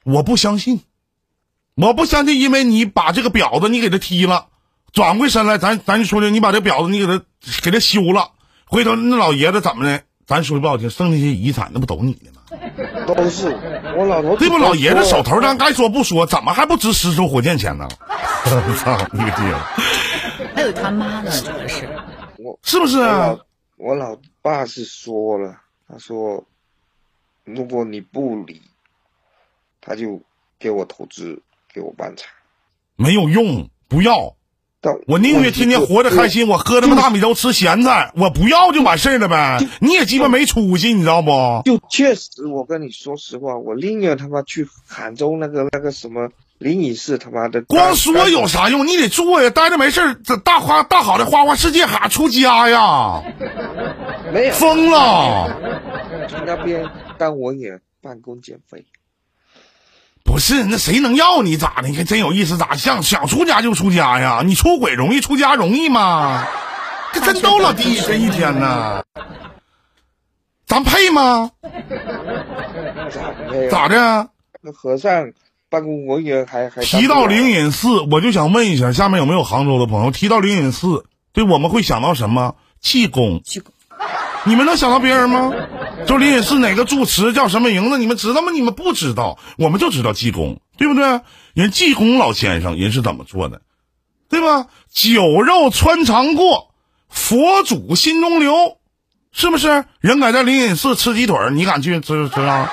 [0.04, 0.80] 我不相信，
[1.74, 4.48] 我不相信，因为你把这个婊子你给他踢了，
[4.92, 7.24] 转过身来，咱咱就说的，你把这婊子你给他
[7.62, 8.32] 给他休了，
[8.68, 10.02] 回头那老爷子怎么的？
[10.26, 12.42] 咱说句不好听，剩那些遗产那不都你的吗？
[13.06, 13.48] 都是
[13.96, 14.40] 我老头子。
[14.40, 14.58] 对不？
[14.58, 17.88] 老爷子手头上该说不说，怎么还不值十艘火箭钱呢？
[18.44, 19.54] 我 操你个爹！
[20.54, 21.88] 还有他妈呢，主要是
[22.36, 23.38] 我是不是我老啊？
[23.78, 25.56] 我老爸是说了，
[25.88, 26.44] 他说
[27.44, 28.60] 如果你不离，
[29.80, 30.20] 他就
[30.58, 31.40] 给我投资，
[31.72, 32.28] 给我办厂。
[32.96, 34.34] 没有用，不要。
[34.80, 39.58] 但我宁愿天天活着开心，我喝他妈大米粥吃咸菜，我不要就完事儿了呗。
[39.80, 41.30] 你也鸡巴没出息，你知道不？
[41.64, 48.86] 就确实，我跟你说实话，我宁愿他妈去杭州那个那个什么灵隐寺他妈的，光说有啥用？
[48.86, 53.20] 你得做呀，待着没事儿这大花大好的花花世界哈出家呀，
[54.32, 55.56] 没有疯了！
[56.28, 56.88] 去那边
[57.18, 58.84] 但我也办公减肥。
[60.28, 61.88] 不是，那谁能要你咋的？
[61.88, 64.42] 你看真有意思，咋想想出家就出家呀？
[64.44, 66.46] 你出轨容易，出家容易吗？
[67.14, 69.02] 这真逗老弟，这一天呐，
[70.66, 71.50] 咱配吗？
[73.70, 74.28] 咋的？
[74.60, 75.32] 那和尚
[75.70, 80.10] 办公我也还还提到灵隐，寺，我就想问一下，下面有没有杭州的朋友？
[80.10, 82.54] 提到灵隐寺，对我们会想到什么？
[82.80, 83.40] 济公。
[83.44, 83.62] 去
[84.48, 85.52] 你们能想到别人吗？
[86.06, 87.98] 就灵隐寺哪个住持叫什么名字？
[87.98, 88.50] 你们知道吗？
[88.50, 91.20] 你们不知道，我们就知道济公，对不对？
[91.54, 93.60] 人济公老先生人是怎么做的，
[94.30, 94.66] 对吧？
[94.90, 96.70] 酒肉穿肠过，
[97.08, 98.78] 佛祖心中留，
[99.32, 99.84] 是不是？
[100.00, 102.72] 人敢在灵隐寺吃鸡腿，你敢去吃吃啊？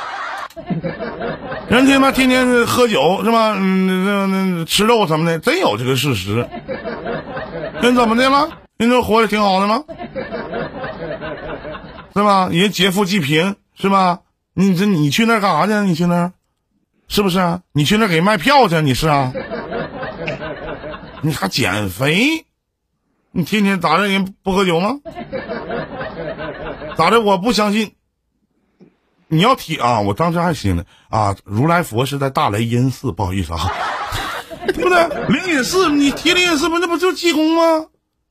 [1.67, 3.53] 人他妈天天喝酒是吧？
[3.59, 6.47] 嗯，那那吃肉什么的，真有这个事实。
[7.81, 8.47] 人怎么的了？
[8.77, 9.83] 人都活得挺好的吗？
[12.15, 12.47] 是吧？
[12.51, 14.21] 人劫富济贫是吧？
[14.53, 15.73] 你这你去那儿干啥去？
[15.87, 16.31] 你去那儿，
[17.09, 17.61] 是不是啊？
[17.73, 18.81] 你去那儿给卖票去？
[18.81, 19.33] 你是啊？
[21.21, 22.45] 你还减肥？
[23.31, 24.07] 你天天咋的？
[24.07, 24.97] 人不喝酒吗？
[26.97, 27.19] 咋的？
[27.19, 27.91] 我不相信。
[29.27, 29.99] 你要提啊！
[29.99, 33.69] 我当时还寻思啊，如来佛是在大雷音寺，不好意思啊，
[34.67, 35.03] 对不对？
[35.27, 37.87] 灵隐寺，你提灵隐寺不那不就济公吗？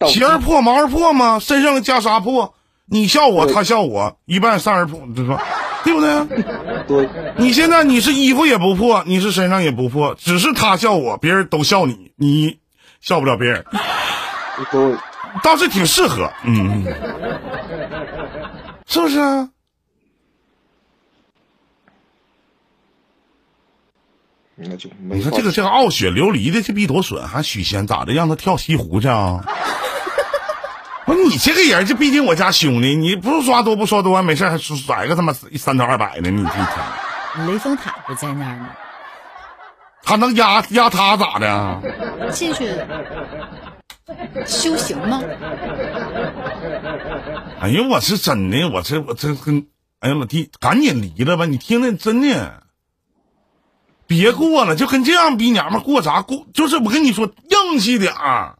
[0.08, 1.38] 鞋儿破，毛儿破吗？
[1.38, 2.54] 身上的袈裟破，
[2.86, 5.40] 你笑我，他笑我，一半三人破，就说，
[5.84, 6.44] 对不对？
[6.86, 12.58] 对，你现在你是衣服也不破，你是身上也不破，只是他笑我，别人都笑你，你
[13.00, 13.64] 笑不了别人，
[14.70, 14.96] 对，
[15.42, 16.84] 倒是挺适合，嗯，
[18.86, 19.48] 是不是啊？
[24.56, 28.12] 那就没你看这个这个傲雪琉璃的这逼多损，还许仙咋的？
[28.12, 29.44] 让他跳西湖去啊？
[31.06, 38.70] 不是你这个人，这毕竟我家兄弟，你不是刷多不刷多，没事还甩个他妈三头二百的，你这一天雷峰塔不在那儿吗？
[40.02, 41.80] 他能压压他咋的啊？
[42.30, 42.70] 进去
[44.46, 45.20] 修行吗？
[47.60, 49.66] 哎呀，我是真的，我这我这跟，
[50.00, 51.46] 哎呀老弟，赶紧离了吧！
[51.46, 52.62] 你听听，真的，
[54.06, 56.46] 别过了，就跟这样逼娘们过啥过？
[56.52, 58.56] 就是我跟你说，硬气点儿。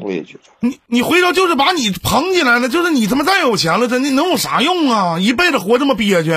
[0.00, 5.18] 我也觉得，你你回头就是把你捧起来了，就是你他妈再有钱了，真的能有啥用啊？
[5.18, 6.32] 一辈子活这么憋屈，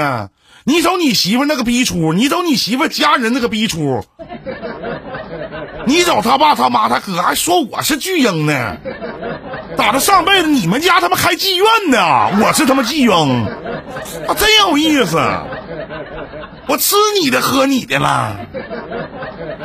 [0.66, 4.04] 你瞅你媳妇那个逼出，你瞅你媳妇家人那个逼出，
[5.86, 8.78] 你瞅他爸他妈他哥还说我是巨婴呢，
[9.78, 10.00] 咋的？
[10.00, 13.46] 上辈子你们家他妈开妓院呢，我是他妈妓婴，
[14.28, 15.18] 啊，真有意思。
[16.66, 18.40] 我吃你的喝你的了，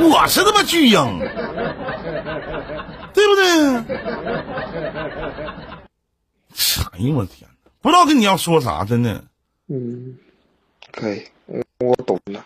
[0.00, 0.98] 我是他妈巨婴，
[3.14, 3.44] 对不对？
[6.92, 9.24] 哎呦我天哪，不知道跟你要说啥，真的
[9.68, 10.16] 嗯，
[10.92, 12.44] 可以，我我懂了，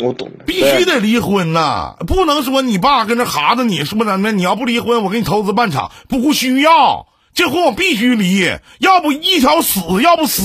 [0.00, 1.94] 我懂了，必须得离婚呐！
[2.06, 10.42] 不能说你爸跟那哈着你说怎么的，你要不离婚，我给你投资办厂，不需要，这婚我必须离，要不一条死，要不死，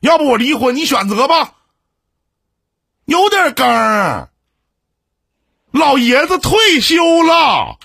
[0.00, 1.54] 要不我离婚，你选择吧。
[3.04, 4.30] 有点根儿，
[5.70, 7.76] 老爷子退休了。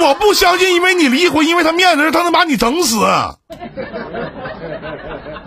[0.00, 2.96] 我不相信，因为你离婚，因为他面子，他能把你整死，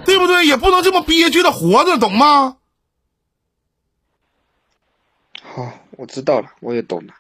[0.06, 0.46] 对不对？
[0.46, 2.58] 也不能这么憋屈的活着，懂吗？
[5.44, 7.14] 好，我知道了，我也懂了，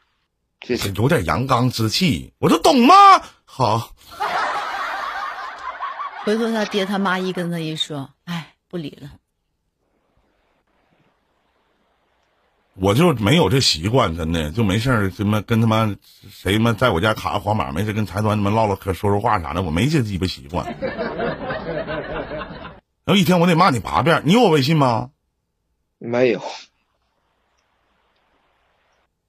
[0.61, 0.89] 谢谢。
[0.91, 2.95] 有点阳刚之气，我都懂吗？
[3.45, 3.93] 好，
[6.23, 9.09] 回头他爹他妈一跟他一说，哎，不理了。
[12.81, 15.95] 我就没有这习惯，真的就没事儿，什么跟他妈
[16.31, 20.65] 谁他妈在我家卡个黄马，没事跟财团他妈唠唠嗑、说说话啥的，我没这鸡巴习惯。
[23.05, 25.11] 然后一天我得骂你八遍，你有我微信吗？
[25.99, 26.41] 没有，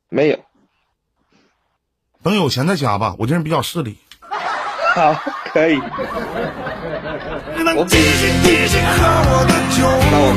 [0.08, 0.38] 没有，
[2.22, 3.98] 等有钱再加吧，我这人比较势利。
[4.94, 5.12] 好，
[5.52, 5.76] 可以，
[7.56, 7.86] 那我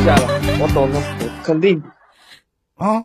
[0.06, 0.28] 下了，
[0.60, 1.82] 我懂了，我肯定
[2.76, 3.04] 啊，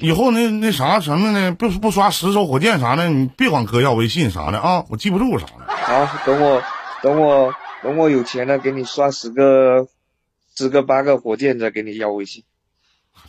[0.00, 5.66] 以后那那啥什么呢，不不刷十艘火箭啥的，你别管哥要微信啥的啊，我记不住啥的。
[5.68, 6.62] 好，等我，
[7.02, 9.86] 等我，等我有钱了，给你刷十个，
[10.56, 12.44] 十个八个火箭再给你要微信，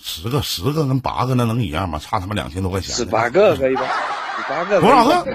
[0.02, 2.00] 十个十个跟八个那能一样吗？
[2.00, 2.96] 差他妈两千多块钱。
[2.96, 3.84] 十八个可以吧？
[4.38, 5.26] 十八个多少个？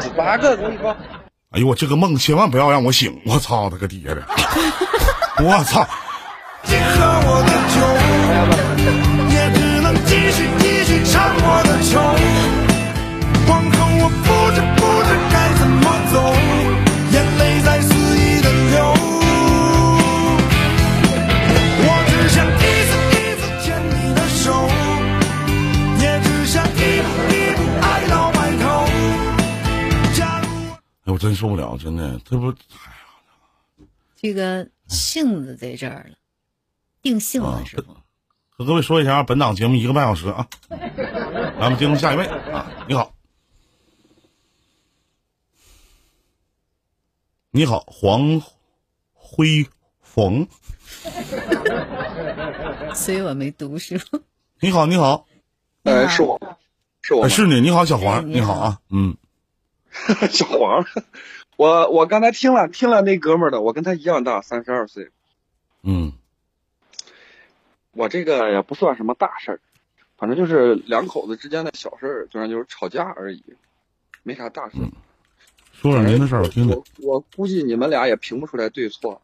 [0.00, 0.96] 十八个可以吧？
[1.50, 3.20] 哎呦，我这个梦千万不要让我醒！
[3.26, 4.22] 我操他个爹的！
[5.42, 5.86] 我操！
[10.12, 11.90] 继续继续唱我的穷。
[13.48, 16.14] 往后我不知不知该怎么走，
[17.12, 17.88] 眼泪在肆
[18.18, 18.76] 意的流。
[21.84, 22.60] 我只想一
[22.90, 24.44] 次一次牵你的手，
[26.02, 28.62] 也只想一步一步爱到白头。
[30.14, 32.54] 假如我哎，我真受不了，真的，这不，哎
[34.14, 36.16] 这个性子在这儿了，
[37.00, 37.96] 定性了是不？
[38.62, 40.46] 和各位说一下，本档节目一个半小时啊，
[41.58, 43.12] 咱们进入下一位啊，你好，
[47.50, 48.40] 你好，黄
[49.12, 49.66] 辉
[50.00, 50.46] 冯，
[52.94, 53.96] 所以我没读书。
[54.60, 55.26] 你好，你好，
[55.82, 56.40] 哎，是我，
[57.02, 59.16] 是我，哎是你，你好，小黄，哎你好你好啊，嗯，
[60.30, 60.86] 小黄。
[61.56, 65.10] 我我刚才听了听了那哥们儿的，我跟他一样大，三十二岁。
[65.82, 66.12] 嗯，
[67.92, 69.60] 我这个也不算什么大事儿，
[70.16, 73.42] 反正就是两口子之间的小事儿，虽然就是吵架而已，
[74.22, 75.92] 没啥大事说。
[75.92, 76.84] 说点您的事儿，我听听我。
[76.98, 79.20] 我估计你们俩也评不出来对错。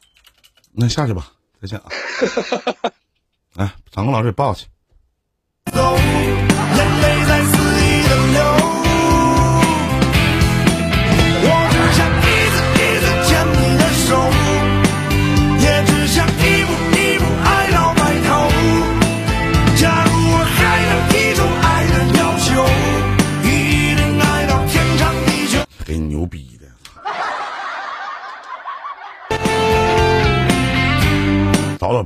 [0.73, 1.87] 那下去吧，再见啊。
[3.55, 4.67] 来， 长工老师抱去。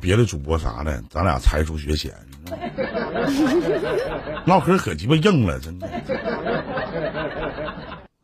[0.03, 2.13] 别的主播啥的，咱俩才疏学浅。
[4.45, 5.87] 唠嗑可鸡巴硬了，真的。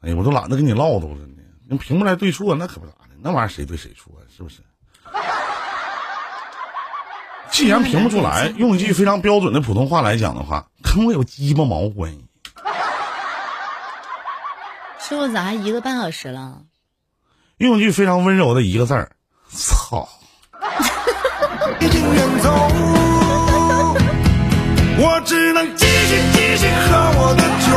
[0.00, 1.42] 哎呀，我都懒得跟你唠叨了，真的。
[1.68, 4.56] 那评不来对错，那可不咋的，那玩意儿谁对谁错，是不是？
[7.50, 12.24] 既然评不出来，用一句非常标准的普通话来讲的话，跟我有鸡巴毛关系？
[14.98, 16.62] 师傅咋还一个半小时了？
[17.58, 19.12] 用一句非常温柔的一个字儿，
[19.48, 20.08] 操！
[21.80, 22.50] 已经远走，
[24.98, 27.68] 我只能继续继续喝我的酒，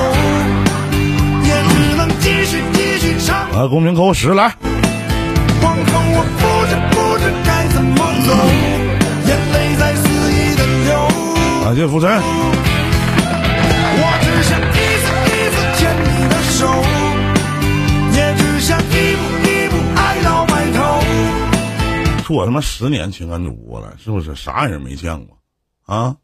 [1.43, 3.29] 也只能继续继续唱。
[3.51, 4.53] 啊，公屏扣十来。
[5.63, 5.81] 往后
[6.13, 8.29] 我不知不知该怎么走，
[9.27, 10.01] 眼泪在肆
[10.31, 10.89] 意的流。
[11.63, 12.60] 感谢浮尘。
[22.31, 24.33] 我他妈十年情感主播了，是不是？
[24.35, 25.37] 啥人没见过
[25.85, 26.15] 啊？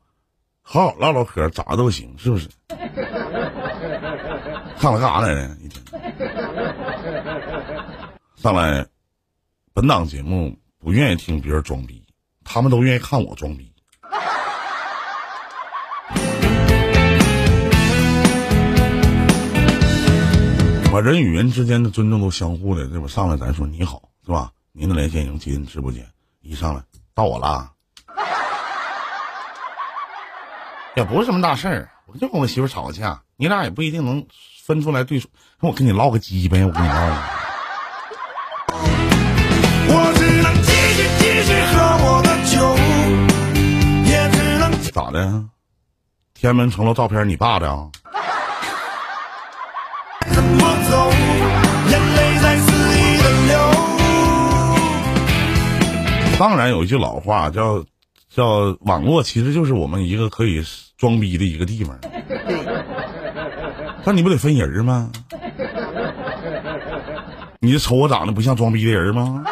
[0.61, 2.49] 好好唠唠嗑，咋都行，是不是？
[4.77, 5.57] 上来干啥来了？
[5.61, 5.83] 一天
[8.35, 8.85] 上来，
[9.73, 12.03] 本档节目不愿意听别人装逼，
[12.43, 13.73] 他们都愿意看我装逼。
[20.91, 23.07] 把人与人之间的尊重都相互的，对吧？
[23.07, 24.51] 上来咱说你好，是吧？
[24.79, 26.07] 您的连线已经接进直播间，
[26.41, 26.83] 一上来
[27.15, 27.71] 到我了，
[30.95, 34.23] 也不是什么大事儿，我就跟我媳妇吵个架，你俩也不一定能
[34.63, 35.31] 分出来对错。
[35.59, 36.93] 那我跟你唠个鸡呗，我跟你唠。
[39.89, 42.77] 我只能继续继续喝我的酒，
[44.11, 45.43] 也只能咋的？
[46.35, 47.89] 天安门城楼照片你爸的啊？
[56.39, 57.83] 当然有一句老话叫
[58.29, 60.63] 叫网络其实就是我们一个可以
[60.97, 62.09] 装逼的一个地方，对，
[64.05, 65.11] 但你不得分人儿吗？
[67.59, 69.43] 你就瞅我长得不像装逼的人吗？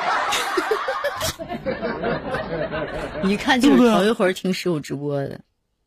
[3.24, 5.40] 一看就是头一回听师傅直播的，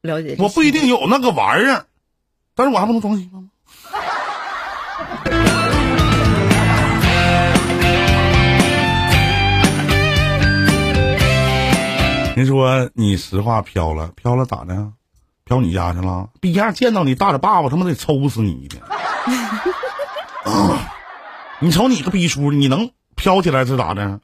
[0.03, 1.87] 了解我不一定有那个玩意儿，
[2.57, 3.49] 但是我还不能装逼吗？
[12.39, 14.93] 您说你实话飘了，飘了咋的？
[15.45, 16.29] 飘你家去了？
[16.41, 18.81] 逼样见到你大嘴巴，我他妈得抽死你一天！
[21.59, 24.21] 你瞅你个逼叔，你能飘起来是咋的？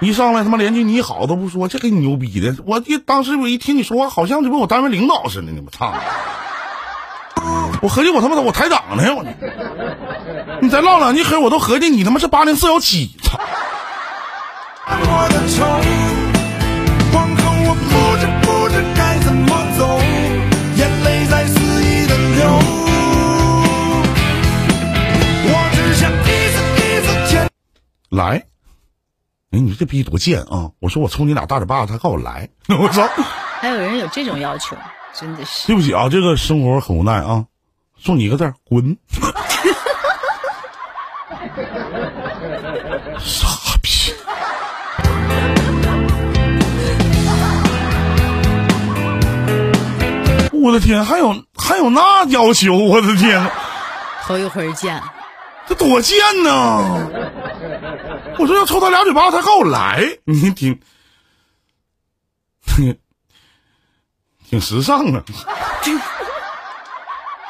[0.00, 2.54] 一上来他妈连句你好都不说，这给你牛逼的！
[2.64, 5.92] 我一当时我一听你说话，好像就跟我单位领导似的呢，我操！
[7.82, 9.24] 我合计我他妈我台长呢，我
[10.62, 13.40] 你再唠两句嗑，我都合计你他妈是八零四幺七，操！
[14.90, 15.64] 我的愁，
[17.14, 19.80] 往后我不知不知该怎么走，
[20.76, 22.40] 眼泪在肆意的流。
[25.44, 27.32] 我只想一次一次牵。
[28.10, 28.42] 来，
[29.50, 30.70] 哎，你这逼多贱啊！
[30.80, 33.06] 我说我抽你俩大嘴巴子，他告我来， 我操！
[33.60, 34.76] 还有人有这种要求，
[35.12, 37.44] 真的是对不起啊，这个生活很无奈啊，
[37.98, 38.96] 送你一个字儿滚！
[43.18, 43.48] 傻
[43.82, 44.14] 逼！
[50.60, 53.50] 我的天，还有还有那要求，我的天，
[54.26, 55.00] 头一回见。
[55.66, 56.50] 这多贱呢！
[58.38, 60.78] 我说要抽他俩嘴巴，他告我来，你挺
[62.64, 62.98] 挺
[64.48, 65.22] 挺时尚啊！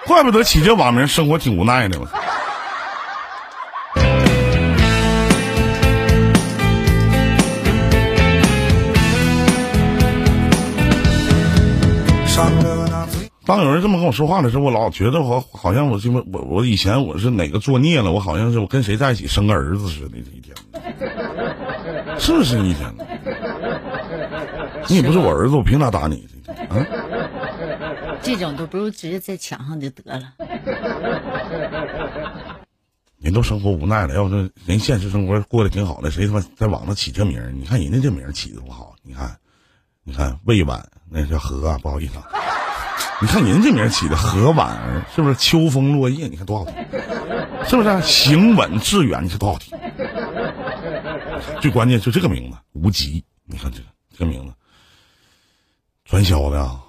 [0.06, 1.98] 怪不得起这网名，生活挺无奈的。
[13.48, 20.54] 当有人这么跟我说话的时候，我老觉得我好像我这么我我以前我是哪个作孽了，我好像是我跟谁在一起生个儿子似的，这一天，
[22.18, 22.94] 是不是一天？
[24.90, 26.28] 你也不是我儿子，我凭啥打你？
[26.68, 26.76] 啊？
[28.20, 30.34] 这种都不如直接在墙上就得了。
[33.18, 37.50] 人都生活无奈了，要是人现实生活过得挺好的，谁他妈在网上起这名儿？
[37.50, 39.38] 你看人家这名儿起的多好，你看，
[40.04, 42.26] 你看魏婉那叫何啊，不好意思啊。
[43.20, 46.28] 你看您这名起的何婉儿，是不是秋风落叶？
[46.28, 46.74] 你看多好听，
[47.68, 48.00] 是不是？
[48.02, 49.76] 行稳致远，你看多好听。
[51.60, 53.84] 最关键就这个名字无极，你看这个
[54.16, 54.52] 这个名字，
[56.04, 56.80] 传销的啊。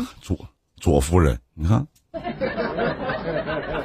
[0.20, 0.36] 左
[0.80, 1.86] 左夫人，你看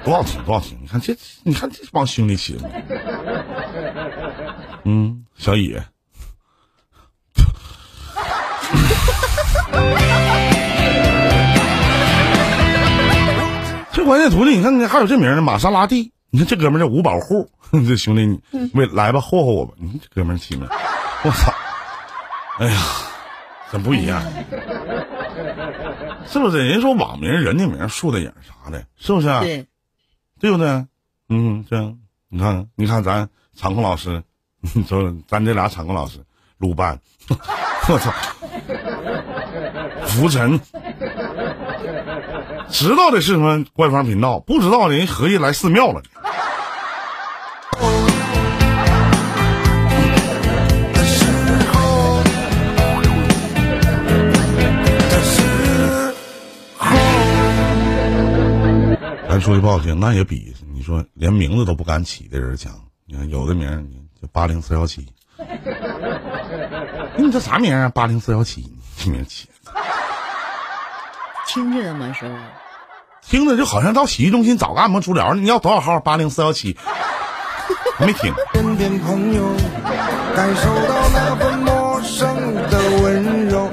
[0.04, 0.78] 多好听，多好听！
[0.82, 2.70] 你看这，你看这帮兄弟起的，
[4.88, 5.84] 嗯，小野，
[13.92, 16.12] 这关键徒弟，你看你还有这名儿呢，玛莎拉蒂。
[16.30, 17.50] 你看这哥们儿叫五保户，
[17.88, 18.40] 这兄弟你
[18.74, 19.74] 为来吧，霍霍我吧。
[19.78, 20.68] 你看这哥们儿起名，
[21.24, 21.52] 我操！
[22.60, 22.80] 哎呀，
[23.72, 24.22] 真不一样。
[26.28, 26.60] 是不是？
[26.68, 29.40] 人家说网名、人家名、树的影啥的，是不是、啊？
[29.42, 29.66] 对，
[30.40, 30.86] 对不对？
[31.30, 31.98] 嗯，这样，
[32.30, 34.22] 你看，你看咱场控老师，你
[34.88, 36.20] 说咱这俩场控老师，
[36.58, 37.00] 鲁班，
[37.30, 38.14] 我操，
[40.06, 40.60] 浮尘，
[42.70, 46.02] 知道的是什么官方频道，不知道的人合计来寺庙了。
[59.28, 62.72] 咱说句不好听，那也比你说连名字都不敢起的人强。
[63.06, 65.08] 你看有的名，你八零四幺七，
[67.18, 67.90] 你这啥名儿啊？
[67.90, 69.48] 八零四幺七，这名儿起，
[71.48, 72.14] 听着呢吗？
[72.14, 72.32] 是？
[73.28, 76.00] 听着就好像到洗浴中心找个按摩足疗，你要多少号？
[76.00, 76.78] 八零四幺七，
[78.00, 78.34] 没听。
[78.54, 79.44] 身边朋友，
[80.36, 83.68] 感受到那份陌生的温柔。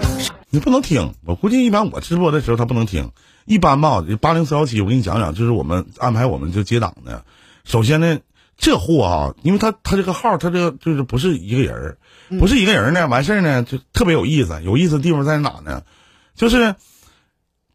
[0.48, 3.10] 你不能听，我估计一般我直播的时候他不能听。
[3.44, 7.24] 一般吧，八零四幺七，我给你讲讲，就是我们安排我们就接档的。
[7.64, 8.20] 首先呢，
[8.56, 11.98] 这货啊，因为他他这个号，他这个就是不是一个人儿，
[12.38, 14.62] 不是一个人儿呢，完事儿呢就特别有意思。
[14.62, 15.82] 有意思的地方在哪呢？
[16.34, 16.76] 就是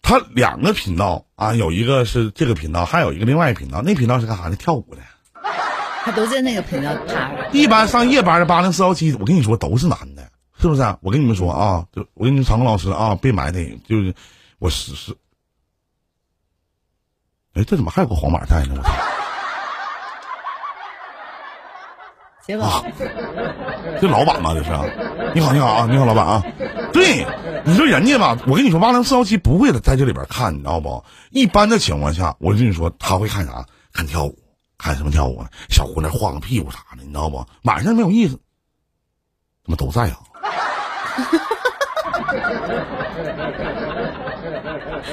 [0.02, 4.56] 他两个频道啊，有一个是这个频道，还有一个另外一个频道，那频道是干啥的？
[4.56, 5.02] 跳舞的。
[6.06, 7.50] 他都在那个频道踏着。
[7.52, 10.98] 一般上夜班的八零四幺七，我跟你说都是男的，是不是、啊？
[11.02, 14.16] 我跟你们说啊，就我跟你们常工老师啊，别埋汰，就是
[14.58, 15.12] 我是是，
[17.54, 18.76] 哎，这怎么还有个黄马在呢？
[18.78, 19.17] 我操！
[22.48, 22.66] 结果
[24.00, 24.54] 这老板吗？
[24.54, 24.70] 这是？
[25.36, 26.42] 你好，你好啊，你好，老板啊。
[26.94, 27.28] 对，
[27.66, 31.04] 你说人家吧，我跟你说，八零四幺七不会在这里边看，你知道不？
[31.32, 33.66] 一般的情况下，我跟你说，他会看啥？
[33.92, 34.40] 看跳舞，
[34.78, 35.50] 看什么跳舞啊？
[35.70, 37.46] 小姑娘晃个屁股啥的，你知道不？
[37.64, 38.40] 晚上没有意思，
[39.66, 40.18] 他妈都在啊。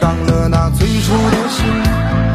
[0.01, 2.34] 伤了那最初的心。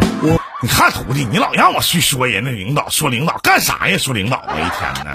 [0.62, 3.98] 你看徒弟，你老让我去说人家领导，说领导干啥呀？
[3.98, 5.12] 说领导啊，一天呢，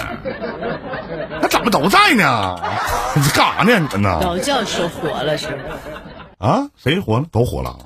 [1.43, 2.57] 那怎么都在呢？
[3.15, 3.79] 你这干啥呢？
[3.79, 4.21] 你们呢？
[4.23, 5.63] 老叫说活了是不是？
[6.39, 6.67] 啊？
[6.83, 7.27] 谁活了？
[7.31, 7.77] 都活了。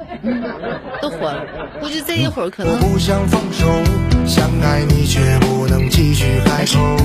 [1.03, 1.45] 都活了，
[1.81, 3.67] 估计这一会儿可能我不想放手，
[4.25, 6.97] 想爱你却不能继续开口。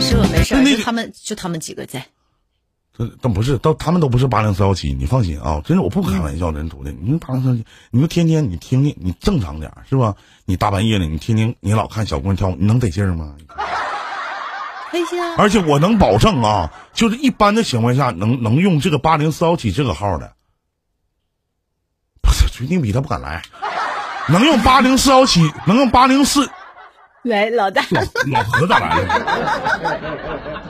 [0.00, 0.26] 是我？
[0.32, 2.02] 没事就他们就他们几个在。
[2.96, 10.14] 这但不是，都他们都不是八零四幺七，你放心啊，真是我不开玩笑，真徒弟，你说八零四幺七，你说天天你听听，你正常点是吧？
[10.44, 13.34] 你大半夜的，你天天你老看小姑娘跳舞，你能得劲儿吗？
[14.90, 15.36] 开心啊！
[15.38, 20.34] 而且我能保证啊，就是一般的情况下，能能用这个八零四幺七这个号的，
[22.20, 23.40] 不是绝对比他不敢来，
[24.28, 26.50] 能用八零四幺七，能用八零四，
[27.22, 30.61] 来，老大，老老何咋来了？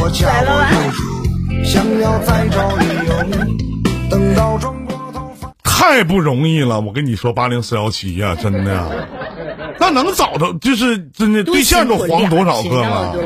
[0.00, 1.00] 我假我救赎，
[1.64, 3.10] 想要再找理由，
[4.08, 4.56] 等到。
[5.64, 9.08] 太不容易了，我跟你说，八零四幺七呀，真的，
[9.80, 13.16] 那能找到就是真的对象都黄多少个了。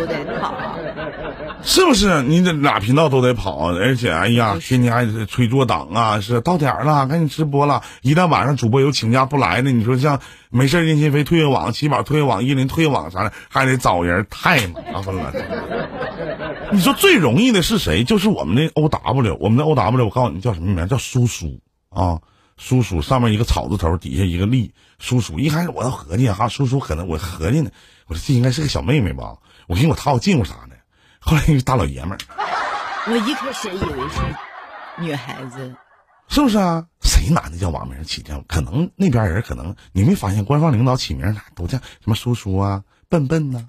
[1.64, 2.22] 是不是？
[2.22, 7.82] 你这俩频道都得跑，而且哎呀，天天还得催做档啊，是到点儿了，赶紧直播了。
[8.02, 15.32] 一旦晚上主播有请假不来的，你说像没事儿任心飞退网、起宝退网、依林退网啥的，还得找人，太麻烦了。
[16.72, 18.02] 你说最容易的是谁？
[18.02, 20.88] 就是我们的 O W，我们的 O W，我告诉你叫什么名？
[20.88, 21.60] 叫叔叔
[21.90, 22.20] 啊，
[22.56, 25.38] 叔叔上面一个草字头，底下一个立，叔叔。
[25.38, 27.70] 一开始我要合计哈，叔叔可能我合计呢，
[28.08, 29.36] 我说这应该是个小妹妹吧。
[29.68, 30.71] 我寻思我套近乎啥的，
[31.24, 32.18] 后来一个大老爷们儿，
[33.06, 34.20] 我一开始也以为是
[34.98, 35.74] 女孩子，
[36.28, 36.84] 是不是啊？
[37.00, 38.42] 谁男的叫网名起的？
[38.48, 43.64] 可能那边人可能你没发现，官方领导起名哪都叫什么叔叔啊、笨笨呐、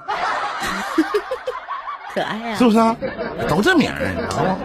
[2.13, 2.63] 可爱啊是！
[2.63, 2.97] 不是啊？
[3.47, 4.57] 都这名儿，你知道吗？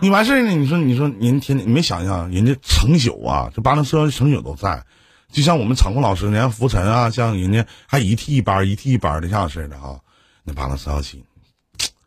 [0.00, 0.50] 你完事儿呢？
[0.50, 4.84] 你说，你说，人天天你没想想，人家成宿啊，这八零四幺成宿都在，
[5.32, 9.98] 就像我们场控老师，你看浮尘啊，像人家还一替一班，一替一班的这样似的啊。
[10.44, 11.24] 那八零四幺七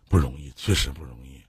[0.10, 1.41] 不容易，确实不容易，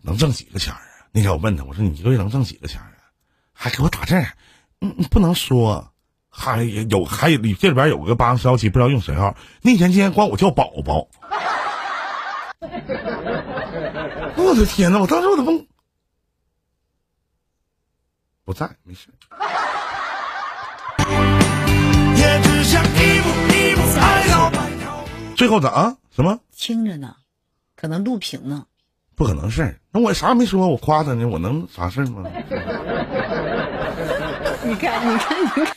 [0.00, 1.04] 能挣几个钱儿啊？
[1.12, 3.10] 那天我问他，我说你一个月能挣几个钱儿啊？
[3.52, 4.32] 还给我打字儿，
[4.80, 5.92] 嗯，嗯不能说。
[6.30, 9.34] 还有还有，这里边有个八零四幺七，不知道用谁号。
[9.60, 11.08] 那天竟然管我叫宝宝，
[14.36, 15.00] 我的天呐！
[15.00, 15.66] 我当时我都懵，
[18.44, 19.08] 不在，没事。
[22.16, 25.04] 也只想一步一步爱到白头。
[25.34, 25.96] 最后咋啊？
[26.14, 26.38] 什么？
[26.54, 27.16] 听着呢，
[27.78, 28.66] 可能录屏呢。
[29.14, 29.78] 不可能事儿。
[29.92, 32.28] 那我啥也没说，我夸他呢，我能啥事儿吗？
[34.64, 35.76] 你看，你看，你看，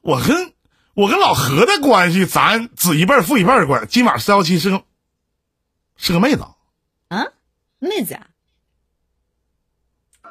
[0.02, 0.52] 我跟
[0.94, 3.86] 我跟老何的关系，咱子一辈儿父一辈儿的关系。
[3.90, 4.82] 今晚四幺七是个
[5.96, 6.44] 是个妹子，
[7.08, 7.24] 啊，
[7.80, 8.26] 妹子啊。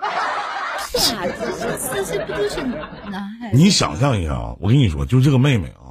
[0.97, 3.57] 是啊，这这不都是男孩子？
[3.57, 4.55] 你想象一下啊！
[4.61, 5.84] 我跟你说，就这个妹妹啊，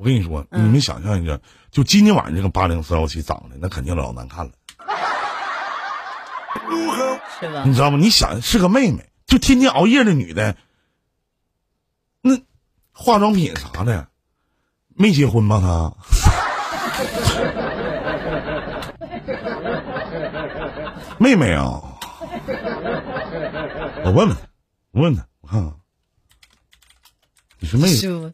[0.00, 1.38] 我跟你说，你们想象一下，
[1.70, 4.52] 就今天晚上这个八零四幺七长得那肯定老难看了。
[7.38, 7.74] 是吧你？
[7.74, 7.98] 知道吗？
[7.98, 10.56] 你想是个妹妹，就天天熬夜的女的，
[12.22, 12.34] 那
[12.92, 14.08] 化妆品啥的，
[14.96, 15.60] 没结婚吧？
[15.60, 15.92] 她
[21.20, 21.78] 妹妹啊，
[24.02, 24.36] 我问问她，
[24.92, 25.74] 我问她，我看看，
[27.58, 28.32] 你是妹子？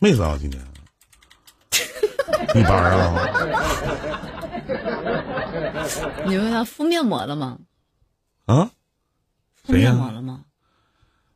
[0.00, 0.36] 妹子啊？
[0.40, 0.60] 今天
[2.54, 3.14] 一般啊？
[6.26, 7.58] 你问他敷面膜了吗？
[8.46, 8.70] 啊？
[9.62, 10.44] 敷谁呀面膜了吗？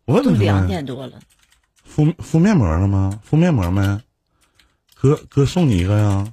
[0.05, 1.19] 我问她呢都两点多了，
[1.85, 3.21] 敷敷面膜了吗？
[3.25, 4.01] 敷面膜没？
[4.95, 6.33] 哥哥送你一个呀。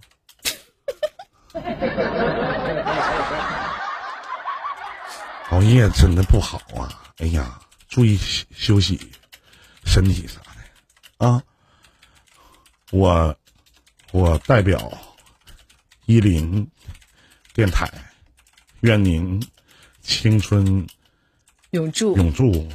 [5.49, 6.89] 熬夜真的不好啊！
[7.19, 9.11] 哎呀，注意休休息，
[9.86, 11.41] 身体啥的啊。
[12.91, 13.36] 我
[14.18, 14.91] 我代表
[16.07, 16.68] 伊林
[17.53, 17.88] 电台，
[18.80, 19.39] 愿您
[20.01, 20.88] 青春
[21.70, 22.18] 永驻。
[22.18, 22.68] 永驻。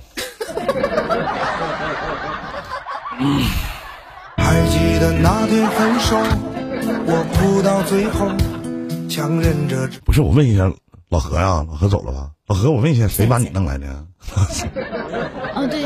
[4.36, 6.16] 还记得那天分手，
[7.06, 8.28] 我哭到最后，
[9.08, 9.88] 强忍着。
[10.04, 10.72] 不是，我问一下
[11.08, 12.30] 老何呀、老何走了吧？
[12.46, 14.06] 老何，我问一下，谁把你弄来的？
[15.56, 15.82] 哦，对，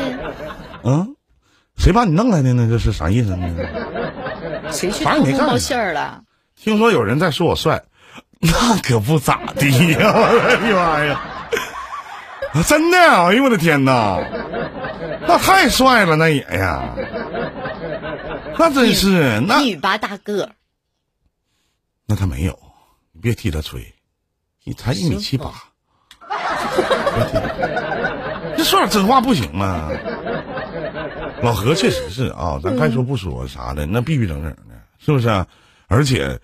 [0.83, 1.15] 嗯，
[1.77, 2.67] 谁把你弄来的呢？
[2.69, 3.49] 这是啥意思呢？
[4.71, 6.21] 谁去反正没干偷工报信儿了？
[6.55, 7.81] 听说有人在说我帅，
[8.39, 10.11] 那可不咋地呀！
[10.15, 11.21] 我的妈呀！
[12.53, 14.19] 啊真的，哎呦我的天哪，
[15.27, 16.95] 那太帅了，那也呀，
[18.57, 20.49] 那真是那一米八大个儿，
[22.07, 22.57] 那他没有，
[23.11, 23.93] 你别替他吹，
[24.63, 25.53] 你才一米七八，
[28.57, 29.91] 这说点真话不行吗？
[31.41, 34.57] 老何确实是啊，咱该说不说啥的，那必须整整的，
[34.99, 35.47] 是不是、啊？
[35.87, 36.39] 而且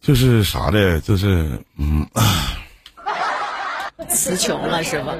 [0.00, 2.06] 就是啥的，就是嗯，
[4.08, 5.14] 词穷了是吧？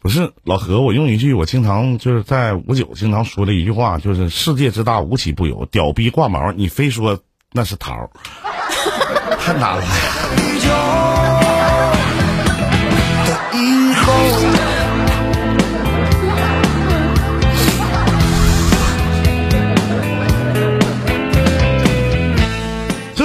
[0.00, 7.20] 不是老何，我用一句我经常就是在五九经常说的一句话，就是世界之大无奇不有，屌逼挂毛，你非说
[7.52, 8.10] 那是桃儿，
[9.38, 11.28] 太难了。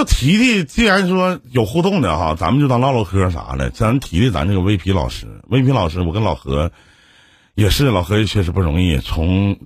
[0.08, 3.70] 提提，既然说有互动的哈，咱们就当唠唠嗑啥的。
[3.70, 6.72] 咱提提咱这个 VP 老师，VP 老师，我跟老何
[7.54, 9.58] 也是，老何也确实不容易，从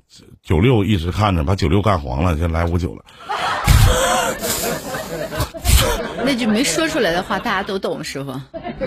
[0.44, 3.06] 九六一直看着，把九六干黄了，现在来五九了。
[6.26, 8.34] 那句没说出来的话，大家都懂，师傅。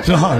[0.02, 0.36] 是吧？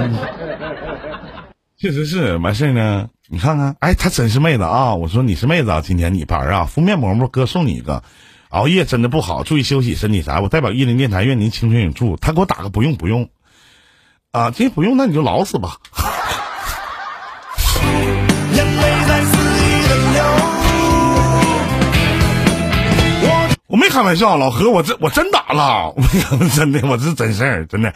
[1.77, 4.95] 确实是，完事儿呢，你看看，哎，他真是妹子啊！
[4.95, 8.03] 我说你是妹子啊，今天你班啊，敷面膜膜，哥送你一个。
[8.55, 10.39] 熬夜真的不好，注意休息，身体啥？
[10.39, 12.15] 我代表伊林电台，愿您青春永驻。
[12.15, 13.29] 他给我打个不用不用，
[14.31, 15.75] 啊，这不用，那你就老死吧。
[18.53, 20.23] 眼泪在肆意的流。
[23.67, 26.01] 我没开玩笑，老何，我真我真打了，我
[26.55, 27.93] 真的，我是真事儿，真的。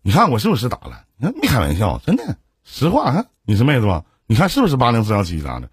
[0.00, 1.02] 你看我是不是打了？
[1.18, 4.04] 你看没开玩笑，真的，实话，看你是妹子吧？
[4.26, 5.68] 你看是不是八零四幺七啥的？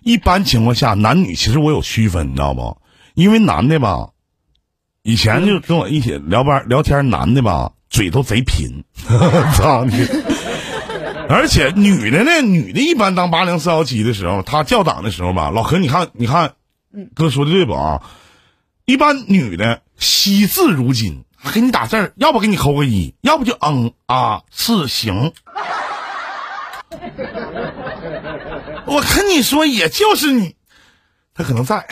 [0.00, 2.78] 一般情况下，男女其实我有区分，你知道不？
[3.14, 4.10] 因为男的吧，
[5.02, 8.84] 以前就跟我一起聊班聊天，男的吧嘴都贼贫，
[9.56, 10.06] 操你！
[11.28, 16.54] 而且女的呢，女的一般当八零四幺七的时候，她叫档的时候吧，老何，你看，你看，
[17.14, 18.02] 哥说的对不啊？
[18.84, 25.32] 一般女的惜字如金，还给你打字儿，要不给你扣个一，要不就嗯啊是行。
[28.86, 30.56] 我跟你说，也就是你，
[31.32, 31.86] 他可能在。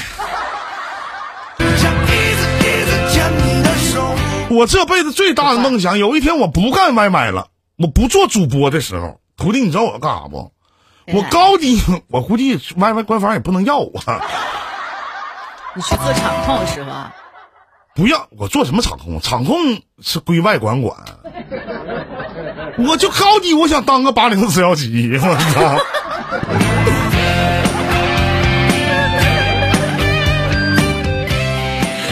[4.52, 7.48] 我这辈子最大的梦想，有一天我不干外卖了，
[7.78, 10.52] 我不做主播的时候，徒弟，你知道我要干啥不？
[11.12, 13.92] 我高低， 我估计外卖官方也不能要我，
[15.74, 17.14] 你去做场控是吧？
[17.94, 19.20] 不要我做什么场控？
[19.20, 19.56] 场控
[20.00, 20.96] 是归外管管，
[22.78, 25.78] 我就高低，我想当个八零四幺七，我操！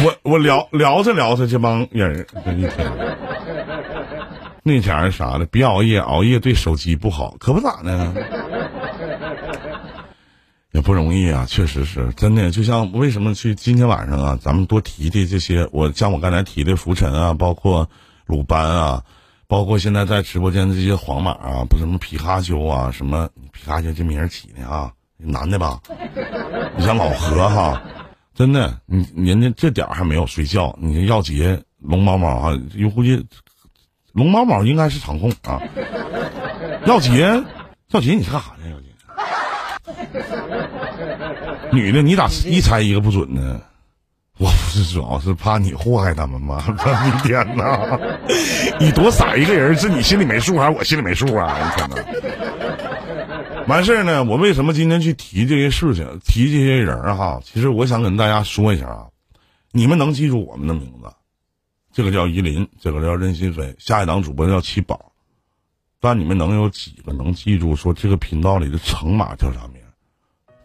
[0.03, 2.93] 我我聊聊着聊着，这帮人儿这一天，
[4.63, 8.15] 那前儿啥的，别熬夜，熬夜对手机不好，可不咋的。
[10.73, 12.51] 也不容易啊，确实是真的。
[12.51, 17.89] 就像为什么去今天晚上啊，咱们多提提这些，我像我刚才提的浮尘啊，包括
[18.27, 19.03] 鲁班啊，
[19.49, 25.81] 包括现在在直播间的这些黄马啊，不什么皮卡丘啊，什么皮卡丘这名儿起的啊，男的吧？
[26.77, 27.83] 你像老何哈，
[28.41, 33.23] 真的，你人家这点儿还没有睡觉，你耀杰、龙猫猫啊，我估计
[34.15, 35.61] 龙猫猫应该是场控啊。
[36.87, 37.21] 耀杰，
[37.91, 38.71] 耀杰，你干啥的？
[38.71, 38.87] 耀杰？
[41.71, 43.61] 女的，你咋一猜一个不准呢？
[44.39, 46.65] 我不是主要是怕你祸害他们吗？
[46.67, 48.01] 我的天哪！
[48.81, 51.59] 你多傻一个人，是你心里没数还是我心里没数啊？
[51.61, 51.97] 我天哪！
[53.69, 57.41] 完事儿呢，我为什么今天去提这些事情，提这些人儿哈？
[57.45, 59.09] 其实我想跟大家说一下啊，
[59.71, 61.13] 你们能记住我们的名字，
[61.93, 65.13] 这个叫依林，这个叫任心飞，下一档主播叫七宝，
[66.01, 69.81] 但你们能有几个能记住说这个频道里的程马叫啥名？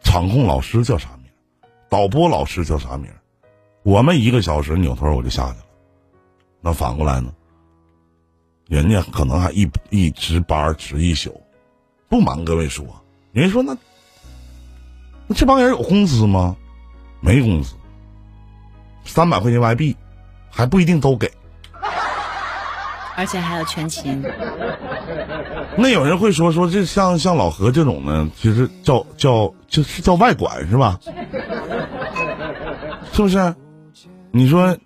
[0.01, 1.31] 场控老师叫啥名？
[1.89, 3.09] 导播老师叫啥名？
[3.83, 5.65] 我们一个小时扭头我就下去了。
[6.61, 7.31] 那反过来呢？
[8.67, 11.39] 人家可能还一一值班值一宿。
[12.07, 12.85] 不瞒各位说，
[13.31, 13.75] 人家说那
[15.27, 16.55] 那这帮人有工资吗？
[17.19, 17.73] 没工资，
[19.03, 19.95] 三百块钱外币，
[20.51, 21.31] 还不一定都给。
[23.17, 24.21] 而且还有全勤。
[25.77, 30.99] 那有人会说说这像像老何这种呢，其实叫叫就是叫外管是吧？
[33.13, 33.55] 是不是？
[34.31, 34.77] 你说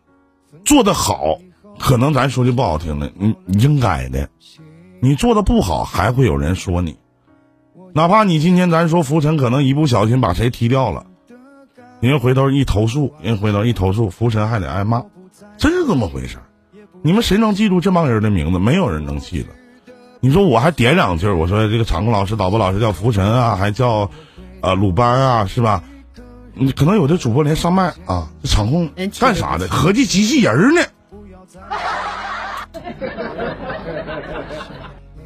[0.63, 1.39] 做的好，
[1.79, 4.27] 可能咱说句不好听的，你你应该的；
[5.01, 6.97] 你做的不好，还会有人说你。
[7.93, 11.05] 哪怕你今天咱说浮尘可能一不小心把谁踢掉了，
[11.99, 15.03] 人家回头一投诉，人回头一投诉，浮尘还得挨骂，
[15.57, 16.43] 真是这么回事儿
[17.01, 18.59] 你们谁能记住这帮人的名字？
[18.59, 19.49] 没有人能记得。
[20.19, 24.11] 你说我还点两句儿，我说这个场控老师、导播老师叫浮尘啊，还叫
[24.61, 25.81] 呃鲁班啊，是吧？
[26.53, 29.67] 你可能有的主播连上麦啊，这场控干啥的？
[29.69, 30.81] 合计机器人呢？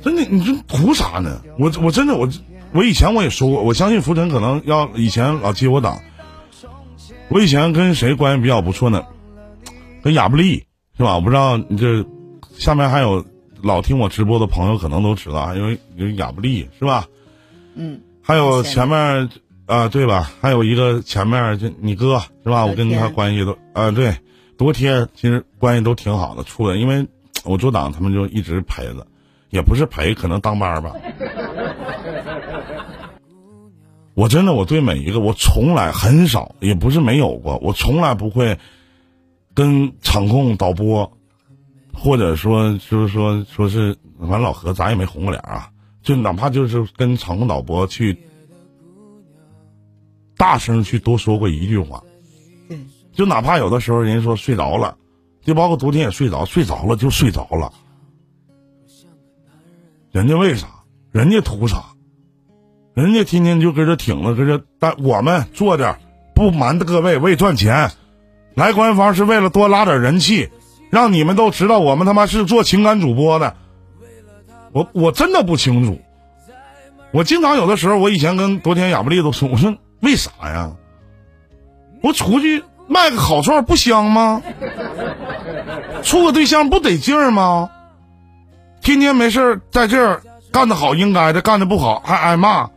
[0.03, 1.41] 真的，你这图啥呢？
[1.57, 2.27] 我我真的我
[2.73, 5.99] 我以前我也说过，我相信浮尘可能要以前老接我档。
[7.29, 9.03] 我以前跟谁关系比较不错呢？
[10.03, 10.65] 跟亚布力
[10.97, 11.15] 是吧？
[11.15, 12.05] 我不知道你这
[12.57, 13.25] 下面还有
[13.61, 17.05] 老听我直播的朋友可能都知道，因为有亚布力是吧？
[17.75, 19.29] 嗯，还有前面
[19.65, 20.29] 啊、对吧？
[20.41, 22.65] 还有一个前面就你哥是吧？
[22.65, 24.15] 我跟他关系都啊、对，
[24.57, 27.07] 多贴其实关系都挺好的，处的，因为
[27.45, 29.07] 我做党他们就一直陪着，
[29.49, 30.91] 也不是陪，可能当班儿吧。
[34.15, 38.59] 我真的我对每一个我从来很少，也不是没有过，我从来不会
[39.55, 41.17] 跟场控导播，
[41.93, 45.71] 或者说就是说说是反正老何咱也没红过脸啊，
[46.03, 48.17] 就哪怕就是跟场控导播去
[50.37, 52.03] 大声去多说过一句话，
[52.69, 52.77] 对，
[53.13, 54.95] 就哪怕有的时候人家说睡着了，
[55.41, 57.73] 就包括昨天也睡着，睡着了就睡着了，
[60.11, 60.67] 人家为啥？
[61.11, 61.92] 人家图啥？
[62.93, 65.97] 人家天天就搁这挺着，搁这，但我们做点
[66.35, 67.89] 不瞒的各位，为赚钱，
[68.53, 70.49] 来官方是为了多拉点人气，
[70.91, 73.55] 让你们都知道我们他妈是做情感主播的。
[74.71, 75.99] 我我真的不清楚，
[77.11, 80.71] 我经常有的时候，我以前跟昨天亚布力都说，我说为啥呀？
[82.01, 84.41] 我出去卖个烤串不香吗？
[86.03, 87.71] 处个对象不得劲儿吗？
[88.81, 90.21] 天天没事在这儿
[90.51, 92.69] 干的好应该的，干的不好还挨骂。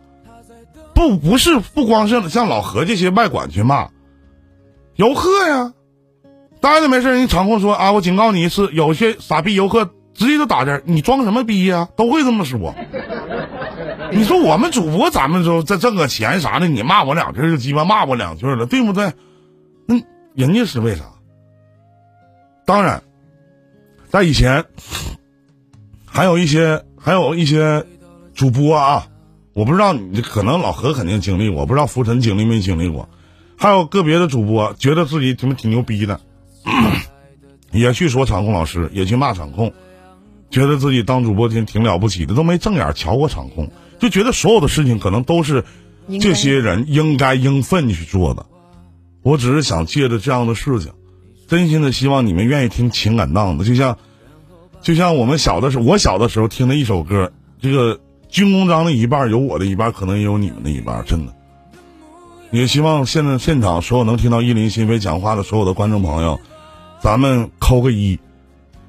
[0.97, 3.91] 不不是不光是像老何这些外管去骂，
[4.95, 5.75] 游客呀，
[6.63, 11.91] 待着没事，人场控说啊，我警告你一次，有些傻逼游客直接就打这，你装什么逼呀？
[11.97, 12.75] 都会这么说。
[14.11, 19.13] 你说我们主播，咱们说再挣个钱啥的，你骂我两句就鸡巴骂我两句了，对不对？
[19.85, 19.97] 那
[20.35, 21.05] 人家是为啥？
[22.65, 23.03] 当然，
[24.09, 24.65] 在以前，
[26.07, 27.85] 还有一些还有一些
[28.35, 29.07] 主播啊，
[29.57, 33.09] 我不知道你可能老何肯定经历过，我不知道浮尘经历没经历过。
[33.57, 36.21] 还有个别的主播觉得自己怎么挺牛逼的，
[37.73, 39.73] 也去说场控老师，也去骂场控，
[40.51, 45.65] 觉得自己当主播挺挺了不起的，都没正眼瞧过场控，就觉得所有的事情可能都是
[46.21, 48.45] 这些人应该应分去做的。
[49.23, 50.93] 我只是想借着这样的事情，
[51.49, 53.97] 真心的希望你们愿意听情感档的，就像
[54.83, 58.01] 就像我们小的时候，我小的时候听的一首歌，这个
[58.37, 61.33] 军功章的一半有我的一半，可能也有你们的一半，真的。
[62.51, 66.39] 也希望现在现场所有能听到依林心扉讲话的所有的观众朋友，
[67.01, 68.21] 咱们扣个一，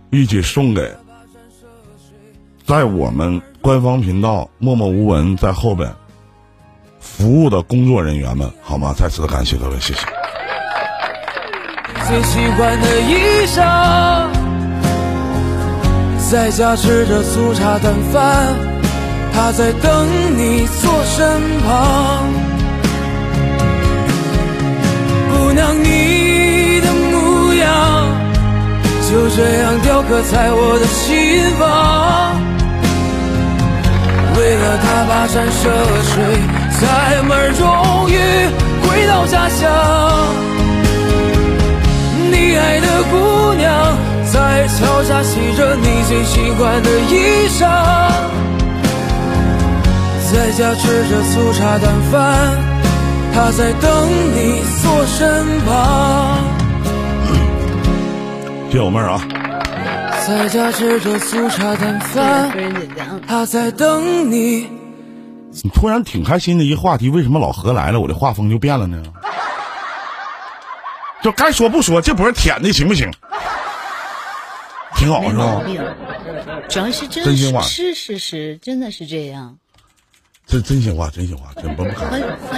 [0.09, 0.93] 一起送给
[2.65, 5.95] 在我们官方频道默默无闻在后边
[6.99, 8.93] 服务的工作人员们，好吗？
[8.97, 10.01] 再次的感谢各位，谢谢。
[12.05, 14.29] 最喜欢的衣裳，
[16.29, 18.76] 在家吃着粗茶淡饭，
[19.37, 22.25] 他在等你坐身旁。
[25.29, 27.63] 姑娘，你的模样
[29.07, 31.05] 就这样雕刻在我的心
[31.59, 31.61] 房。
[34.35, 35.69] 为了他跋山涉
[36.01, 36.15] 水，
[36.79, 36.81] 才
[37.21, 37.61] 们终
[38.09, 38.17] 于
[38.81, 39.69] 回到家乡。
[42.31, 43.65] 你爱的姑娘
[44.33, 47.61] 在桥下洗着你最喜欢的衣裳，
[50.33, 52.57] 在家吃着粗茶淡饭，
[53.33, 56.43] 他在等你坐身旁。
[58.69, 59.21] 谢谢我妹儿啊，
[60.27, 63.21] 在家吃着粗茶淡饭，非常紧张。
[63.21, 64.69] 她在等你。
[65.63, 69.01] 你突然挺开心的一个话题，为什么老何来了，我的画风就变了呢？
[71.21, 73.09] 就该说不说，这不是舔的行不行？
[74.97, 75.61] 挺好是吧？
[76.67, 79.57] 主要是真真心话是是事实，真的是这样。
[80.47, 81.83] 这真心话，真心话，真不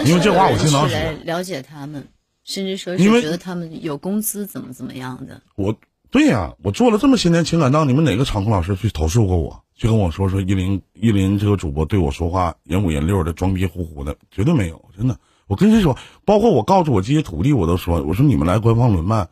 [0.05, 2.07] 因为这话我经常来说了解他们，
[2.43, 5.41] 甚至说觉得他们有工资怎么怎么样的。
[5.55, 5.75] 我
[6.11, 9.63] 对呀、我做了这么些年情感档，你们哪个场控老师去投诉过我？
[9.75, 15.17] 就跟我说说依林依林这个主播对我说话人五人六的，装逼呼呼的，绝对没有，真的。
[15.47, 15.97] 我跟谁说？
[16.25, 19.27] 包括我告诉我这些徒弟，我都说，我说你们来官方轮麦，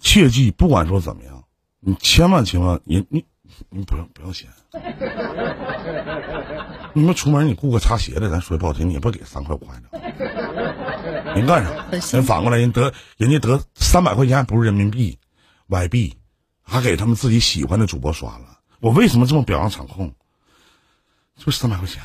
[0.00, 1.44] 切记不管说怎么样，
[1.80, 3.24] 你千万千万，你你
[3.70, 4.48] 你不用不用嫌。
[6.94, 10.00] 你们出门你雇个擦鞋的，咱说不好听，你也不给三块五块的，
[11.34, 11.70] 人干啥？
[12.12, 15.18] 人反过来人得人家得三百块钱，不是人民币，
[15.66, 16.16] 外币，
[16.62, 18.58] 还给他们自己喜欢的主播刷了。
[18.80, 20.14] 我为什么这么表扬场控？
[21.36, 22.00] 就是三百块钱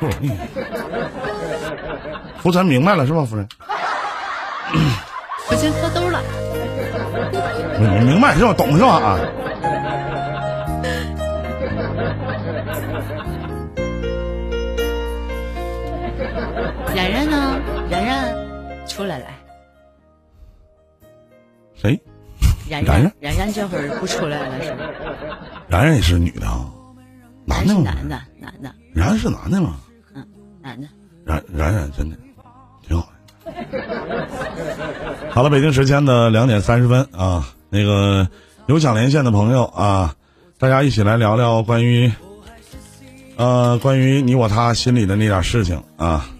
[0.00, 0.30] 不容易。
[2.40, 3.24] 浮尘明白了是吧？
[3.24, 3.46] 夫人，
[5.50, 6.22] 我先喝兜了，
[7.78, 8.54] 你明白是吧？
[8.54, 8.96] 懂是吧？
[8.96, 9.18] 啊，
[16.94, 17.60] 冉冉呢？
[17.90, 19.34] 然然出来来，
[21.74, 22.00] 谁？
[22.68, 24.78] 冉冉冉冉冉这会儿不出来了是吧？
[25.68, 26.64] 然然也是女的啊，
[27.44, 27.82] 男的吗？
[27.84, 29.76] 男的，男的，然然是男的吗？
[30.14, 30.24] 嗯，
[30.62, 30.86] 男的。
[31.24, 32.16] 然然然真的
[32.86, 33.08] 挺好
[33.44, 33.44] 的。
[35.30, 38.26] 好了，北京时间的两点三十分啊，那个
[38.66, 40.16] 有想连线的朋友啊，
[40.58, 42.10] 大家一起来聊聊关于
[43.36, 46.30] 呃关于你我他心里的那点事情啊。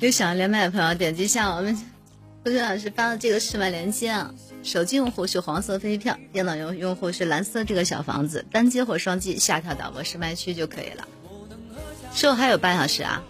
[0.00, 1.78] 有想连麦的朋友，点击一下我们
[2.42, 4.30] 郭军老师发的这个室外连接啊。
[4.64, 11.06] 手机用户是黄色飞机票，电脑用用户是蓝色这个小房子，单击或双击下跳导播试麦区就可以了。
[12.12, 13.22] 是否还有半小时啊？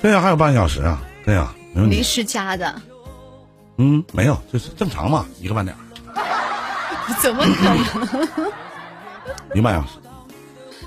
[0.00, 1.96] 对呀、还有半小时啊，对呀、没问题。
[1.96, 2.80] 临时加的，
[3.78, 5.80] 嗯，没有，就是正常嘛，一个半点儿，
[7.20, 8.52] 怎么可能？
[9.54, 9.98] 一个半小时。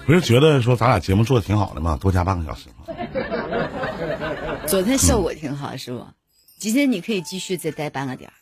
[0.06, 1.98] 不是觉得说咱俩节目做的挺好的吗？
[2.00, 2.86] 多加半个小时吗？
[4.68, 6.06] 昨天效果挺好，是不？
[6.60, 8.34] 今天你可以继续再待半个点儿。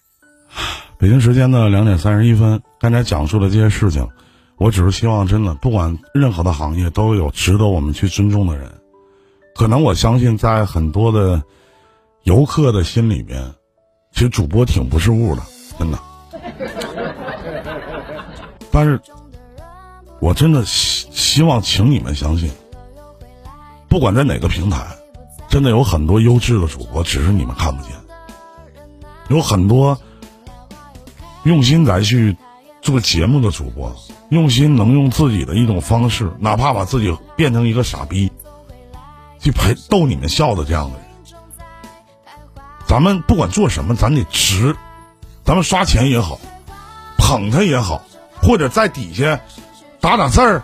[1.00, 4.08] 北京时间的两点三十一分，刚才讲述的这些事情，
[4.58, 8.70] 我只是希望真的，不管任何的行业都有值得我们去尊重的人。
[9.56, 11.42] 可能我相信，在很多的
[12.24, 13.42] 游客的心里边，
[14.12, 15.42] 其实主播挺不是物的，
[15.80, 15.98] 真的。
[18.74, 19.00] 但是，
[20.20, 22.50] 我真的希希望请你们相信，
[23.88, 24.84] 不管在哪个平台，
[25.48, 27.92] 真的有很多优质的主播，只是你们看不见。
[29.28, 30.00] 有很多
[31.44, 32.36] 用心在去
[32.82, 33.96] 做节目的主播，
[34.30, 38.32] 用心能用自己的一种方式，哪怕把自己变成一个傻逼，
[39.40, 41.06] 去陪逗你们笑的这样的人。
[42.88, 44.76] 咱们不管做什么，咱得值。
[45.44, 46.40] 咱们刷钱也好，
[47.20, 48.02] 捧他也好，
[48.44, 49.40] 或者在底下
[50.02, 50.62] 打打字儿，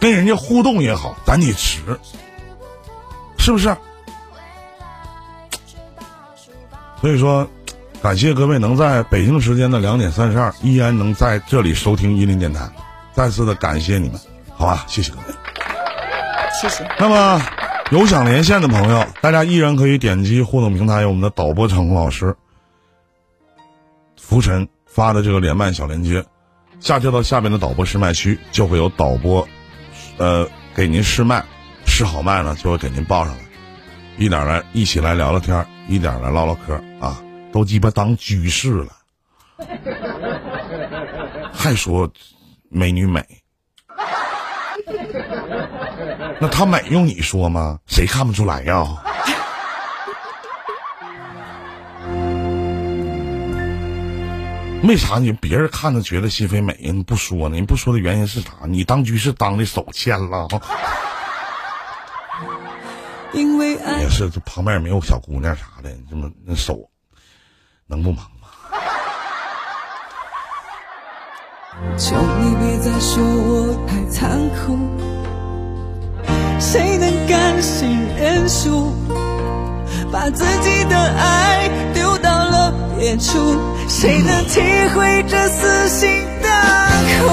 [0.00, 1.80] 跟人家互动也好，咱得值，
[3.36, 3.76] 是不是？
[7.00, 7.46] 所以说，
[8.00, 12.70] 感谢各位能在北京时间的两点三十二依然能在这里收听伊林电台，
[13.12, 14.18] 再次的感谢你们，
[14.56, 14.84] 好吧？
[14.86, 15.24] 谢谢各位。
[16.60, 16.88] 谢谢。
[16.98, 17.42] 那么
[17.90, 22.36] 有想连线的朋友，大家依然可以点击互动平台有我们的导播场老师
[24.16, 26.24] 浮尘发的这个连麦小链接，
[26.82, 29.46] 下跳到下边的导播试麦区，就会有导播，
[30.18, 31.44] 呃，给您试麦，
[31.86, 33.40] 试好麦呢就会给您报上来，
[34.18, 37.22] 一点来一起来聊聊天儿，一点来唠唠嗑啊，
[37.52, 38.88] 都鸡巴当居士了，
[41.52, 42.10] 还说
[42.68, 43.24] 美女美。
[46.40, 47.78] 那她美用你说吗？
[47.86, 48.84] 谁看不出来呀？
[54.82, 56.92] 为啥你别人看着觉得心扉美呀？
[56.92, 57.56] 你不说呢？
[57.56, 58.50] 你不说的原因是啥？
[58.66, 60.48] 你当居士当的手欠了？
[63.32, 66.90] 因为爱也是，这旁边也没有小姑娘啥的，这么那手
[67.86, 68.48] 能不忙吗？
[71.96, 74.76] 求你别再说我太残酷，
[76.60, 78.92] 谁能甘心认输，
[80.12, 82.01] 把自己的爱丢
[83.02, 84.60] 别处，谁能体
[84.94, 86.08] 会这撕心
[86.40, 86.48] 的
[87.18, 87.26] 苦？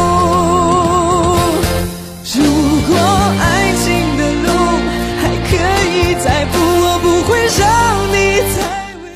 [2.34, 2.41] 如
[2.88, 2.97] 果
[3.39, 4.49] 爱情的路
[5.22, 5.53] 还可
[5.86, 7.61] 以再步，我不会让
[8.09, 8.65] 你再
[9.03, 9.13] 为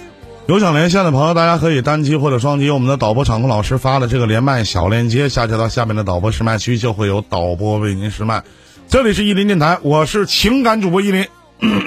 [0.48, 0.54] 我。
[0.54, 8.44] 有想连线的朋友，大家可以单击或者双击我们的导播场控老师发的这个连麦小链接，下接到下面的导播试麦区，就会有导播为您试麦。
[8.88, 11.28] 这里是伊林电台，我是情感主播伊林。
[11.62, 11.82] 嗯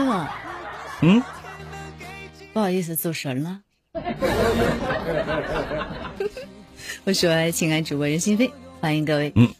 [0.00, 0.30] 吗？
[1.02, 1.22] 嗯，
[2.52, 3.60] 不好意思，走神了。
[7.04, 9.32] 我说情感主播任心飞，欢迎各位。
[9.34, 9.52] 嗯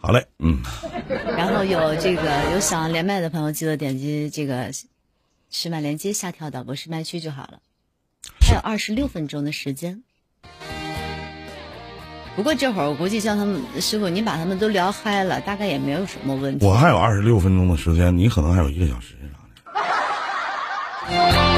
[0.00, 0.60] 好嘞，嗯，
[1.36, 4.70] 然后有这个有想连麦的朋友，记得点击这个
[5.50, 7.60] 试麦连接，下跳导播试麦区就好了。
[8.40, 10.04] 还有二十六分钟的时间。
[12.38, 16.64] 不过这会儿我估计像他们师傅，你把他们都聊嗨了，大概也没有什么问题。
[16.64, 19.82] 我还有二十六分钟的时间，你可能还有一个小时啥
[21.10, 21.57] 的。